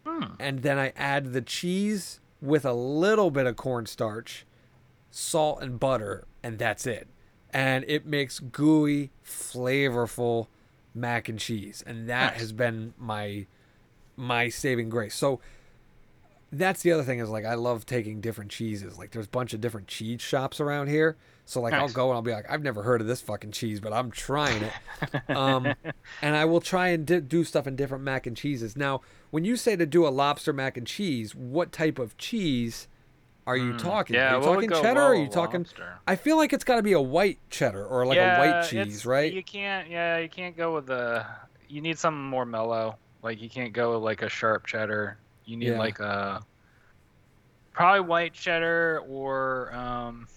[0.05, 0.33] Hmm.
[0.39, 4.45] and then I add the cheese with a little bit of cornstarch,
[5.11, 7.07] salt and butter, and that's it.
[7.53, 10.47] And it makes gooey, flavorful
[10.95, 12.41] mac and cheese, and that Nice.
[12.41, 13.45] has been my
[14.17, 15.15] my saving grace.
[15.15, 15.39] So
[16.53, 18.97] that's the other thing is like I love taking different cheeses.
[18.97, 21.15] Like there's a bunch of different cheese shops around here.
[21.45, 23.79] So like I'll go and I'll be like I've never heard of this fucking cheese,
[23.79, 24.73] but I'm trying it.
[25.35, 25.73] um,
[26.21, 28.75] and I will try and di- do stuff in different mac and cheeses.
[28.75, 29.01] Now,
[29.31, 32.87] when you say to do a lobster mac and cheese, what type of cheese
[33.51, 34.15] are you talking?
[34.15, 34.99] Mm, Yeah, are you what would talking cheddar?
[34.99, 35.61] well Or are you talking?
[35.61, 35.93] lobster?
[36.07, 38.79] I feel like it's got to be a white cheddar or like a white cheese,
[38.87, 39.31] it's- right?
[39.33, 39.89] You can't.
[39.89, 41.25] Yeah, you can't go with the.
[41.67, 42.97] You need something more mellow.
[43.23, 45.17] Like you can't go with like a sharp cheddar.
[45.45, 45.79] You need Yeah.
[45.79, 46.41] like a.
[47.73, 50.27] Probably white cheddar or um.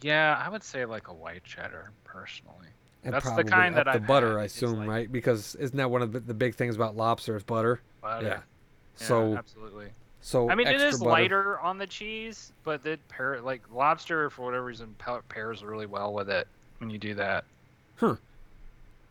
[0.00, 2.68] Yeah, I would say like a white cheddar personally.
[3.04, 4.42] And that's the kind up that the I've butter, had.
[4.42, 5.12] I assume, like- right?
[5.12, 7.80] Because isn't that one of the, the big things about lobster is butter?
[8.02, 8.26] Butter.
[8.26, 8.32] Yeah.
[8.32, 9.88] Yeah, So absolutely.
[10.20, 11.10] So I mean, it is butter.
[11.10, 14.94] lighter on the cheese, but it pair like lobster for whatever reason
[15.28, 16.48] pairs really well with it
[16.78, 17.44] when you do that.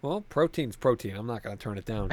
[0.01, 1.15] Well, protein's protein.
[1.15, 2.11] I'm not going to turn it down.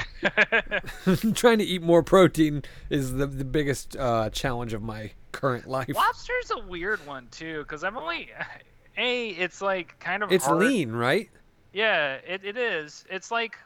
[1.35, 5.91] Trying to eat more protein is the the biggest uh, challenge of my current life.
[5.95, 8.31] Lobster's a weird one too, because I'm only
[8.99, 9.29] a.
[9.29, 10.33] It's like kind of.
[10.33, 11.29] It's hard- lean, right?
[11.73, 13.05] Yeah, it, it is.
[13.11, 13.57] It's like.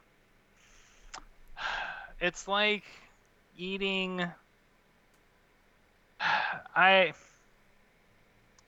[2.20, 2.82] It's like
[3.56, 4.26] eating.
[6.20, 7.12] I.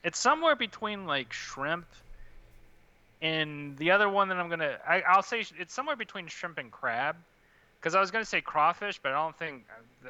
[0.03, 1.85] It's somewhere between like shrimp.
[3.21, 6.71] And the other one that I'm gonna, I, I'll say it's somewhere between shrimp and
[6.71, 7.15] crab,
[7.79, 9.63] because I was gonna say crawfish, but I don't think,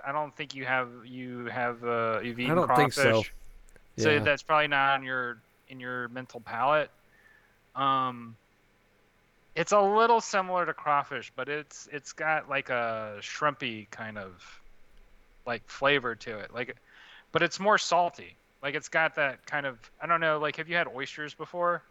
[0.06, 3.26] I don't think you have you have uh, you've eaten don't think crawfish.
[3.26, 4.02] so.
[4.02, 4.20] So Yeah.
[4.20, 6.90] that's probably not on your in your mental palate.
[7.76, 8.36] Um,
[9.56, 14.62] it's a little similar to crawfish, but it's it's got like a shrimpy kind of
[15.46, 16.54] like flavor to it.
[16.54, 16.78] Like,
[17.32, 18.38] but it's more salty.
[18.62, 20.40] Like it's got that kind of I don't know.
[20.40, 21.84] Like, have you had oysters before?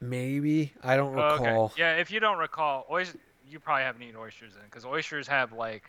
[0.00, 1.72] Maybe I don't Oh, recall.
[1.72, 1.80] Okay.
[1.80, 5.52] Yeah, if you don't recall, oysters, you probably haven't eaten oysters then, because oysters have
[5.52, 5.84] like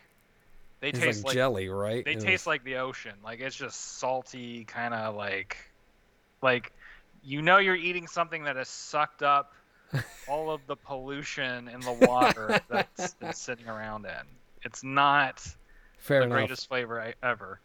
[0.80, 2.06] they It's taste like, like jelly, right?
[2.06, 2.22] They Ugh.
[2.26, 3.14] taste like the ocean.
[3.22, 5.58] Like it's just salty, kind of like,
[6.42, 6.72] like,
[7.22, 9.52] you know, you're eating something that has sucked up
[10.26, 14.38] all of the pollution in the water that's, that's sitting around in.
[14.64, 15.42] It's not
[15.96, 16.36] fair the enough.
[16.36, 17.60] greatest flavor I, ever.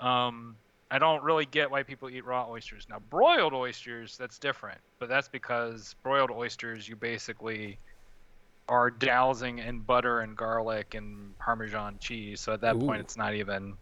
[0.00, 0.56] Um,
[0.90, 2.86] I don't really get why people eat raw oysters.
[2.88, 7.78] Now, broiled oysters, that's different, but that's because broiled oysters, you basically
[8.68, 12.40] are dousing in butter and garlic and Parmesan cheese.
[12.40, 13.74] So at that point, it's not even,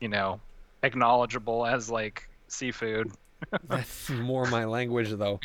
[0.00, 0.40] you know,
[0.82, 3.12] acknowledgeable as like seafood.
[3.68, 5.40] That's more my language, though.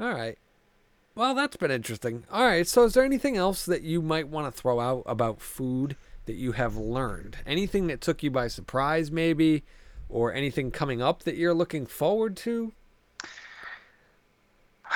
[0.00, 0.38] All right.
[1.14, 2.24] Well, that's been interesting.
[2.32, 2.66] All right.
[2.66, 5.96] So, is there anything else that you might want to throw out about food
[6.26, 7.38] that you have learned?
[7.46, 9.64] Anything that took you by surprise, maybe,
[10.08, 12.72] or anything coming up that you're looking forward to?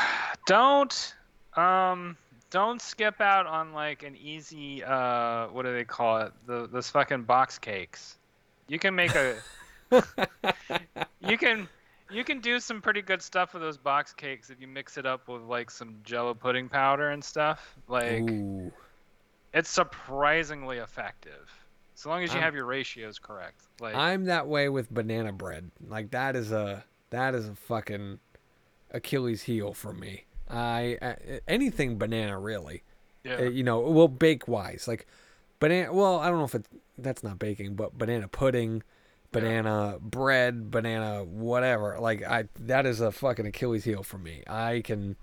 [0.47, 1.15] Don't,
[1.57, 2.17] um,
[2.51, 6.33] don't skip out on like an easy, uh, what do they call it?
[6.47, 8.17] The those fucking box cakes.
[8.69, 9.37] You can make a.
[11.21, 11.69] you can
[12.11, 15.07] you can do some pretty good stuff with those box cakes if you mix it
[15.07, 18.73] up with like some jello pudding powder and stuff like Ooh.
[19.55, 21.51] It's surprisingly effective
[21.97, 25.33] as long as you I'm- have your ratios correct like I'm that way with banana
[25.33, 25.71] bread.
[25.87, 28.19] Like that is a that is a fucking
[28.91, 30.25] Achilles heel for me.
[30.49, 31.15] I uh,
[31.47, 32.83] anything banana really.
[33.25, 33.37] Yeah.
[33.37, 35.07] Uh, you know, well, bake wise, like
[35.61, 35.93] banana.
[35.93, 38.83] Well, I don't know if it's that's not baking, but banana pudding,
[39.33, 41.99] banana bread, banana whatever.
[42.01, 44.43] Like I, that is a fucking Achilles heel for me.
[44.47, 45.17] I can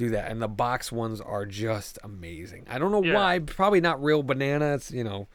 [0.00, 2.66] do that, and the box ones are just amazing.
[2.68, 3.14] I don't know Yeah.
[3.14, 3.38] why.
[3.40, 4.74] Probably not real banana.
[4.74, 5.28] It's you know,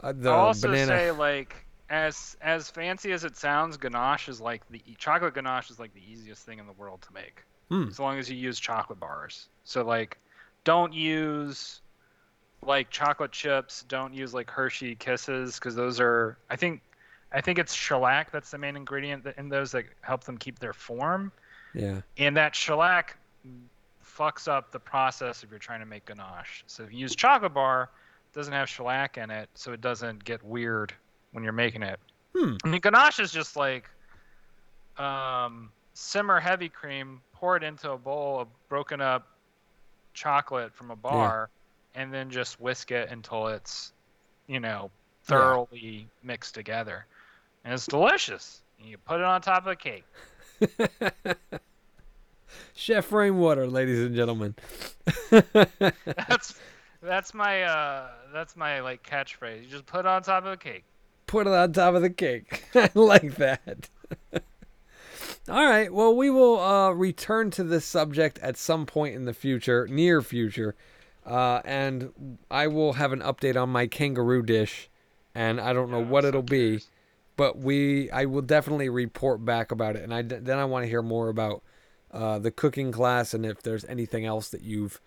[0.00, 0.86] uh, the I'll also banana.
[0.86, 5.78] say like as as fancy as it sounds, ganache is like the chocolate ganache is
[5.78, 7.42] like the easiest thing in the world to make.
[7.70, 7.88] Hmm.
[7.88, 9.48] As long as you use chocolate bars.
[9.64, 10.18] So like,
[10.64, 11.80] don't use
[12.62, 13.84] like chocolate chips.
[13.88, 16.80] Don't use like Hershey Kisses because those are I think
[17.32, 20.72] I think it's shellac that's the main ingredient in those that help them keep their
[20.72, 21.32] form.
[21.74, 22.00] yeah.
[22.16, 23.16] And that shellac
[24.04, 26.64] fucks up the process if you're trying to make ganache.
[26.66, 27.90] So if you use chocolate bar,
[28.32, 30.92] it doesn't have shellac in it, so it doesn't get weird
[31.32, 31.98] when you're making it.
[32.36, 32.54] Hmm.
[32.64, 33.88] I mean, ganache is just like
[34.98, 39.26] um, simmer heavy cream, pour it into a bowl of broken up
[40.12, 41.50] chocolate from a bar,
[41.94, 43.92] and then just whisk it until it's,
[44.46, 44.90] you know,
[45.28, 45.38] Yeah.
[45.38, 47.06] thoroughly mixed together.
[47.64, 48.62] And it's delicious.
[48.78, 50.04] And you put it on top of a cake.
[52.74, 54.54] Chef Rainwater, ladies and gentlemen.
[56.28, 56.54] that's
[57.02, 59.62] that's my uh that's my like catchphrase.
[59.64, 60.84] You just put it on top of a cake.
[61.26, 62.64] Put it on top of the cake.
[62.74, 63.88] I like that.
[65.48, 65.92] All right.
[65.92, 70.22] Well, we will uh, return to this subject at some point in the future, near
[70.22, 70.74] future,
[71.26, 74.88] uh, and I will have an update on my kangaroo dish,
[75.34, 76.84] and I don't know Yeah, what it'll be,
[77.36, 80.88] but we I will definitely report back about it, and I then I want to
[80.88, 81.62] hear more about
[82.14, 85.00] uh, the cooking class and if there's anything else that you've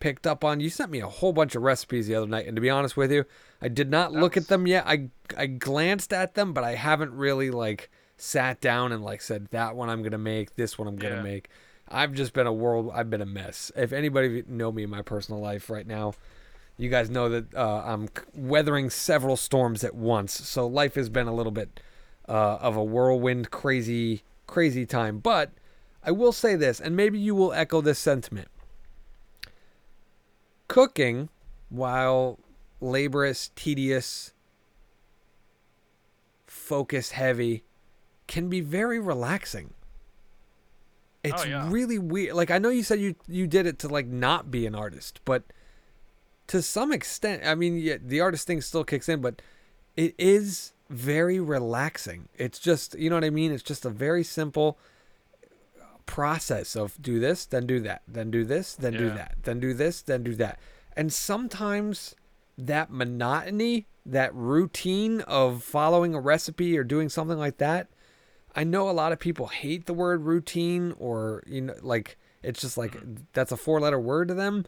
[0.00, 0.58] picked up on.
[0.60, 2.96] You sent me a whole bunch of recipes the other night, and to be honest
[2.96, 3.24] with you,
[3.60, 4.84] I did not look at them yet.
[4.86, 9.46] I I glanced at them, but I haven't really like sat down and like said
[9.50, 11.22] that one I'm gonna make, this one I'm gonna Yeah.
[11.22, 11.48] make.
[11.88, 12.90] I've just been a world.
[12.94, 13.70] I've been a mess.
[13.76, 16.14] If anybody know me in my personal life right now,
[16.76, 20.32] you guys know that uh, I'm weathering several storms at once.
[20.32, 21.80] So life has been a little bit
[22.28, 25.18] uh, of a whirlwind, crazy, crazy time.
[25.18, 25.52] But
[26.04, 28.48] I will say this, and maybe you will echo this sentiment.
[30.68, 31.28] Cooking,
[31.68, 32.38] while
[32.80, 34.32] laborious, tedious,
[36.46, 37.62] focus heavy,
[38.26, 39.74] can be very relaxing.
[41.22, 41.70] It's Oh, yeah.
[41.70, 42.34] really weird.
[42.34, 45.20] Like I know you said you you did it to like not be an artist,
[45.24, 45.44] but
[46.48, 49.40] to some extent, I mean, yeah, the artist thing still kicks in, but
[49.96, 52.28] it is very relaxing.
[52.36, 53.52] It's just, you know what I mean?
[53.52, 54.78] It's just a very simple
[56.06, 59.74] process of do this, then do that, then do this, then do that, then do
[59.74, 60.58] this, then do that.
[60.96, 62.14] And sometimes
[62.58, 67.88] that monotony, that routine of following a recipe or doing something like that,
[68.54, 72.60] I know a lot of people hate the word routine or you know like it's
[72.60, 73.22] just like mm-hmm.
[73.32, 74.66] that's a four letter word to them.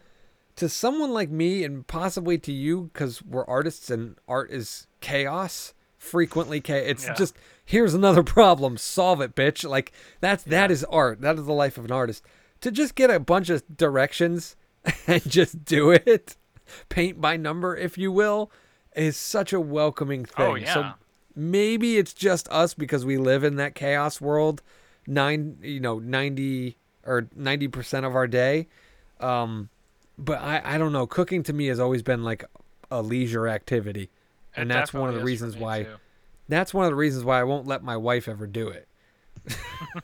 [0.56, 5.74] To someone like me and possibly to you cuz we're artists and art is chaos,
[5.98, 6.84] frequently chaos.
[6.86, 7.14] It's Yeah.
[7.14, 9.68] just here's another problem, solve it, bitch.
[9.68, 11.20] Like that's that is art.
[11.20, 12.24] That is the life of an artist.
[12.60, 14.56] To just get a bunch of directions
[15.06, 16.36] and just do it,
[16.88, 18.50] paint by number if you will,
[18.96, 20.64] is such a welcoming thing.
[20.66, 20.92] Oh, So yeah.
[21.34, 24.62] maybe it's just us because we live in that chaos world
[25.06, 28.66] nine you know 90 or 90% of our day
[29.20, 29.68] um
[30.16, 32.42] but i i don't know cooking to me has always been like
[32.90, 34.08] a leisure activity
[34.56, 35.96] and It that's one of the definitely is for reasons why too.
[36.48, 38.88] That's one of the reasons why i won't let my wife ever do it.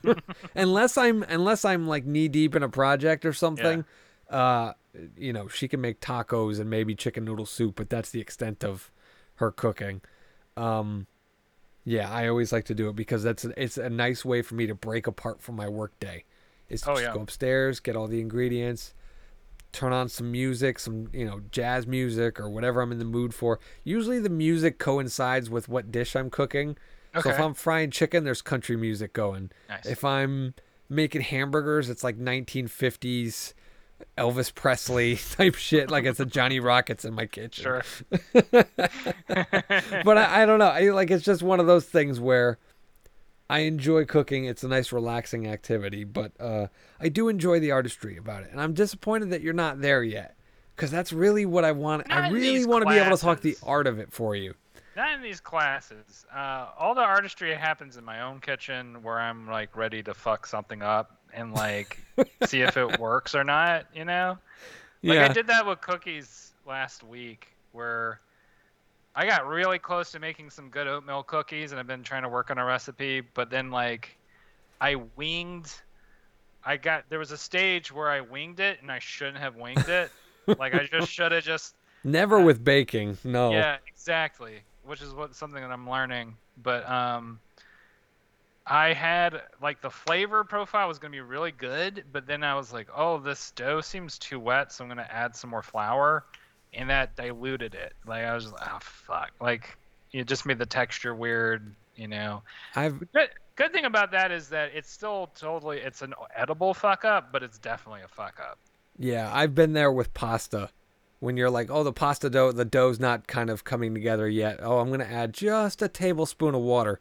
[0.55, 3.85] Unless i'm unless i'm like knee deep in a project or something
[4.29, 4.73] uh
[5.17, 8.65] you know she can make tacos and maybe chicken noodle soup but that's the extent
[8.65, 8.91] of
[9.37, 10.01] her cooking.
[10.57, 11.07] Um
[11.85, 14.67] yeah i always like to do it because that's it's a nice way for me
[14.67, 16.25] to break apart from my work day
[16.69, 17.15] is to Oh, just yeah.
[17.15, 18.93] go upstairs get all the ingredients
[19.73, 23.33] turn on some music some you know jazz music or whatever i'm in the mood
[23.35, 26.77] for usually the music coincides with what dish i'm cooking
[27.15, 27.23] Okay.
[27.29, 29.87] so if i'm frying chicken there's country music going Nice.
[29.87, 30.55] if I'm
[30.89, 33.55] making hamburgers, it's like 1950s
[34.19, 35.89] Elvis Presley type shit.
[35.89, 37.63] Like it's a Johnny Rockets in my kitchen.
[37.63, 37.83] Sure.
[40.05, 40.67] But I, I don't know.
[40.69, 42.59] I like it's just one of those things where
[43.51, 44.45] I enjoy cooking.
[44.45, 46.69] It's a nice relaxing activity, but uh,
[47.01, 48.51] I do enjoy the artistry about it.
[48.53, 50.37] And I'm disappointed that you're not there yet.
[50.77, 52.09] Because that's really what I want.
[52.09, 54.55] Not I really want to be able to talk the art of it for you.
[54.97, 56.25] Not in these classes.
[56.35, 60.47] Uh, all the artistry happens in my own kitchen where I'm like ready to fuck
[60.47, 61.99] something up and like
[62.47, 64.39] see if it works or not, you know?
[65.03, 65.25] Like yeah.
[65.25, 68.21] I did that with cookies last week where
[69.15, 72.29] I got really close to making some good oatmeal cookies and I've been trying to
[72.29, 74.17] work on a recipe, but then like
[74.81, 75.73] I winged
[76.65, 79.89] I got there was a stage where I winged it and I shouldn't have winged
[79.89, 80.11] it.
[80.59, 83.19] like I just should have just Never Uh, with baking.
[83.25, 83.53] No.
[83.53, 84.61] yeah, exactly.
[84.85, 86.37] Which is what something that I'm learning.
[86.63, 87.41] But um,
[88.67, 92.73] I had like the flavor profile was gonna be really good, but then I was
[92.73, 96.25] like, oh, this dough seems too wet, so I'm gonna add some more flour,
[96.75, 97.95] and that diluted it.
[98.07, 99.77] Like I was, like, oh fuck, like
[100.13, 102.43] it just made the texture weird, you know.
[102.75, 107.05] I've Good, good thing about that is that it's still totally it's an edible fuck
[107.05, 108.59] up, but it's definitely a fuck up.
[108.99, 110.71] yeah, I've been there with pasta.
[111.21, 114.59] When you're like, oh, the pasta dough, the dough's not kind of coming together yet.
[114.63, 116.99] Oh, I'm gonna add just a tablespoon of water,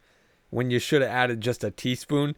[0.49, 2.35] when you should have added just a teaspoon.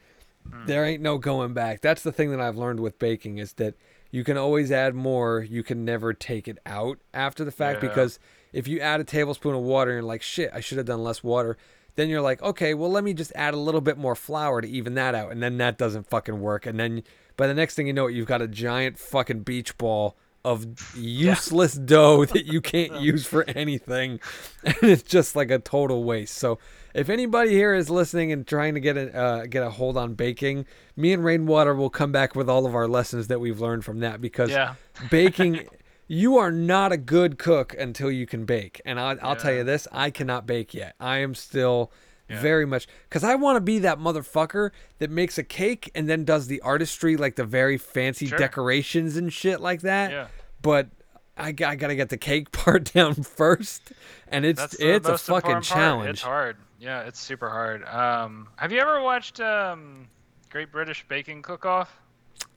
[0.48, 0.66] Hmm.
[0.66, 1.82] There ain't no going back.
[1.82, 3.76] That's the thing that I've learned with baking is that
[4.12, 5.42] you can always add more.
[5.42, 7.90] You can never take it out after the fact Yeah.
[7.90, 8.20] because
[8.54, 11.04] if you add a tablespoon of water and you're like, shit, I should have done
[11.04, 11.58] less water.
[11.96, 14.68] Then you're like, okay, well, let me just add a little bit more flour to
[14.68, 15.32] even that out.
[15.32, 16.66] And then that doesn't fucking work.
[16.66, 17.04] And then
[17.38, 20.66] by the next thing you know you've got a giant fucking beach ball of
[20.96, 24.20] useless dough that you can't use for anything.
[24.64, 26.36] And it's just like a total waste.
[26.38, 26.60] So
[26.94, 30.14] if anybody here is listening and trying to get a uh, get a hold on
[30.14, 30.66] baking,
[30.96, 34.02] me and Rainwater will come back with all of our lessons that we've learned from
[34.02, 34.76] that because Yeah.
[35.10, 35.68] baking
[36.08, 39.64] you are not a good cook until you can bake and I'll, I'll tell you
[39.64, 41.90] this i cannot bake yet i am still
[42.32, 42.42] Yeah.
[42.42, 46.24] very much because i want to be that motherfucker that makes a cake and then
[46.26, 48.38] does the artistry like the very fancy Sure.
[48.38, 50.28] decorations and shit like that Yeah.
[50.62, 50.90] but
[51.38, 53.94] I gotta get the cake part down first
[54.28, 55.80] and it's That's it's a fucking important part.
[55.80, 56.58] challenge It's hard.
[56.80, 57.84] Yeah, it's super hard.
[57.86, 60.08] Um, have you ever watched um,
[60.50, 61.96] Great British Baking Cook Off?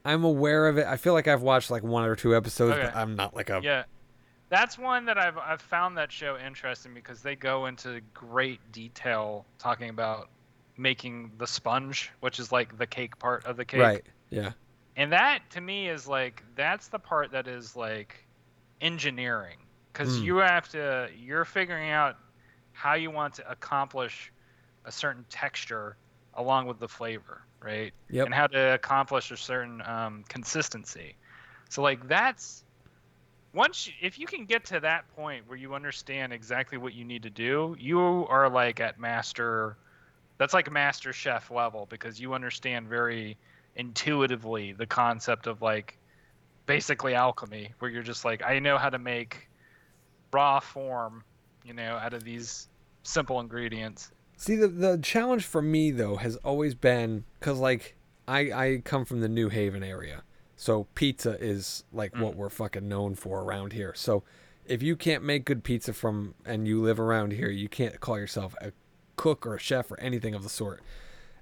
[0.06, 2.94] i'm aware of it i feel like i've watched like one or two episodes but
[2.96, 3.84] i'm not like a Yeah,
[4.51, 9.47] that's one that I've I've found that show interesting because they go into great detail
[9.59, 10.30] talking about
[10.76, 14.01] making the sponge, which is like the cake part of the cake.
[14.01, 14.53] right yeah
[14.97, 18.16] And that to me is like that's the part that is like
[18.80, 19.59] engineering
[19.92, 20.20] because Mm.
[20.20, 22.16] you have to you're figuring out
[22.72, 24.32] how you want to accomplish
[24.84, 25.99] a certain texture
[26.34, 27.95] along with the flavor, right?
[28.09, 28.26] Yep.
[28.26, 31.18] And how to accomplish a certain um, consistency.
[31.70, 32.63] So like that's
[33.55, 37.05] once you, if you can get to that point where you understand exactly what you
[37.05, 39.76] need to do, you are like at master.
[40.38, 43.38] That's like master chef level because you understand very
[43.76, 45.96] intuitively the concept of like
[46.66, 49.48] basically alchemy where you're just like I know how to make
[50.32, 51.22] raw form,
[51.64, 52.68] you know, out of these
[53.05, 54.11] simple ingredients.
[54.36, 57.96] See, the the challenge for me though has always been because like
[58.26, 60.24] I I come from the New Haven area,
[60.57, 62.36] so pizza is like what mm.
[62.36, 63.92] we're fucking known for around here.
[63.96, 64.22] So
[64.64, 68.18] if you can't make good pizza from and you live around here, you can't call
[68.18, 68.72] yourself a
[69.16, 70.82] cook or a chef or anything of the sort.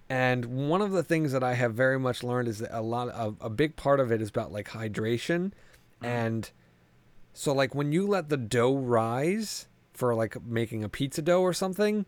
[0.09, 3.09] And one of the things that I have very much learned is that a lot
[3.09, 5.53] of a big part of it is about like hydration
[6.03, 6.07] mm.
[6.07, 6.51] and
[7.33, 11.53] so like when you let the dough rise for like making a pizza dough or
[11.53, 12.07] something,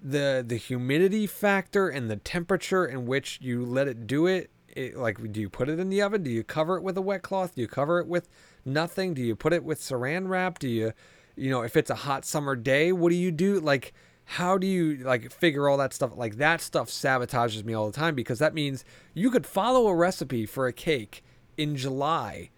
[0.00, 4.96] the the humidity factor and the temperature in which you let it do it, it
[4.96, 6.22] like do you put it in the oven?
[6.22, 7.54] Do you cover it with a wet cloth?
[7.54, 8.28] Do you cover it with
[8.64, 9.14] nothing?
[9.14, 10.58] Do you put it with saran wrap?
[10.58, 10.92] Do you
[11.36, 13.58] you know, if it's a hot summer day, what do you do?
[13.60, 13.92] Like
[14.24, 17.96] how do you like figure all that stuff like that stuff sabotages me all the
[17.96, 21.22] time because that means you could follow a recipe for a cake
[21.56, 22.50] in July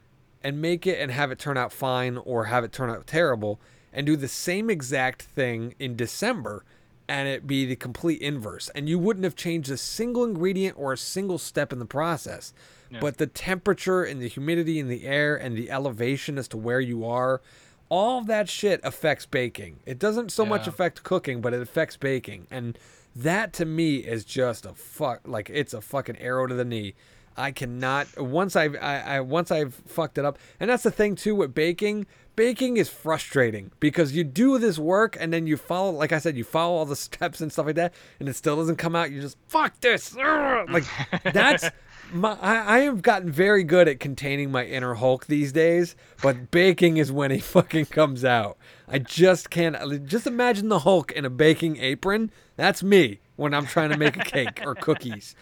[0.43, 3.61] and make it and have it turn out fine or have it turn out terrible
[3.93, 6.65] and do the same exact thing in December
[7.09, 8.69] and it be the complete inverse.
[8.75, 12.53] And you wouldn't have changed a single ingredient or a single step in the process.
[12.89, 13.01] Yeah.
[13.01, 16.79] but the temperature and the humidity in the air and the elevation as to where
[16.79, 17.41] you are
[17.89, 19.81] all that shit affects baking.
[19.85, 22.47] It doesn't so much affect cooking but it affects baking.
[22.51, 22.79] And
[23.15, 26.95] that to me is just a fuck like it's a fucking arrow to the knee
[27.37, 31.15] I cannot once I've I, I once I've fucked it up, and that's the thing
[31.15, 32.07] too with baking.
[32.35, 36.37] Baking is frustrating because you do this work and then you follow, like I said,
[36.37, 39.11] you follow all the steps and stuff like that, and it still doesn't come out.
[39.11, 40.85] You just fuck this, like
[41.33, 41.71] that's
[42.13, 42.37] my.
[42.41, 46.97] I, I have gotten very good at containing my inner Hulk these days, but baking
[46.97, 48.59] is when he fucking comes out.
[48.89, 50.07] I just can't.
[50.07, 52.31] Just imagine the Hulk in a baking apron.
[52.57, 55.35] That's me when I'm trying to make a cake or cookies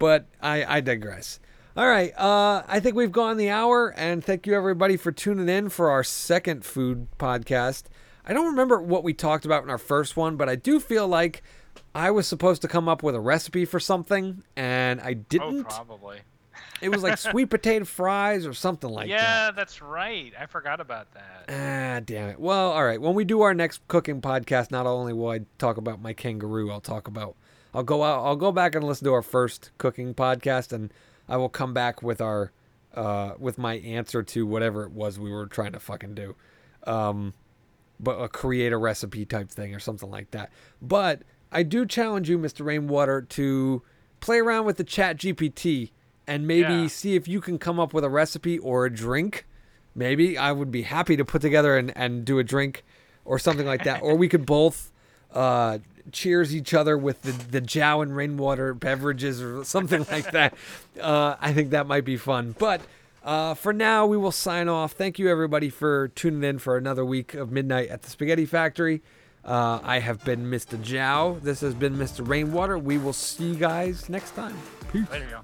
[0.00, 1.38] but I, I digress.
[1.76, 5.48] All right, uh, I think we've gone the hour, and thank you everybody for tuning
[5.48, 7.84] in for our second food podcast.
[8.26, 11.06] I don't remember what we talked about in our first one, but I do feel
[11.06, 11.42] like
[11.94, 15.64] I was supposed to come up with a recipe for something, and I Oh, didn't.
[15.64, 16.18] probably.
[16.82, 19.14] it was like sweet potato fries or something like that.
[19.14, 20.32] yeah, that's right.
[20.38, 21.44] I forgot about that.
[21.48, 22.40] Ah, damn it.
[22.40, 23.00] Well, all right.
[23.00, 26.70] When we do our next cooking podcast, not only will I talk about my kangaroo,
[26.72, 27.36] I'll talk about
[27.74, 30.92] I'll go out I'll go back and listen to our first cooking podcast and
[31.28, 32.52] I will come back with our
[32.94, 36.34] uh, with my answer to whatever it was we were trying to fucking do.
[36.86, 37.34] Um,
[38.00, 40.50] but a create a recipe type thing or something like that.
[40.82, 42.64] But I do challenge you, Mr.
[42.64, 43.82] Rainwater, to
[44.20, 45.90] play around with the Chat GPT
[46.26, 46.86] and maybe Yeah.
[46.88, 49.46] see if you can come up with a recipe or a drink.
[49.94, 52.84] Maybe I would be happy to put together and, and do a drink
[53.24, 54.02] or something like that.
[54.02, 54.90] or we could both
[55.32, 55.78] uh,
[56.12, 60.54] cheers each other with the, the Jow and Rainwater beverages or something like that.
[61.00, 62.54] Uh, I think that might be fun.
[62.58, 62.82] But
[63.24, 64.92] uh, for now, we will sign off.
[64.92, 69.00] Thank you, everybody, for tuning in for another week of Midnight at the Spaghetti Factory.
[69.44, 70.80] Uh, I have been Mr.
[70.82, 71.38] Jow.
[71.42, 72.26] This has been Mr.
[72.26, 72.76] Rainwater.
[72.76, 74.56] We will see you guys next time.
[74.92, 75.08] Peace.
[75.08, 75.42] There you go.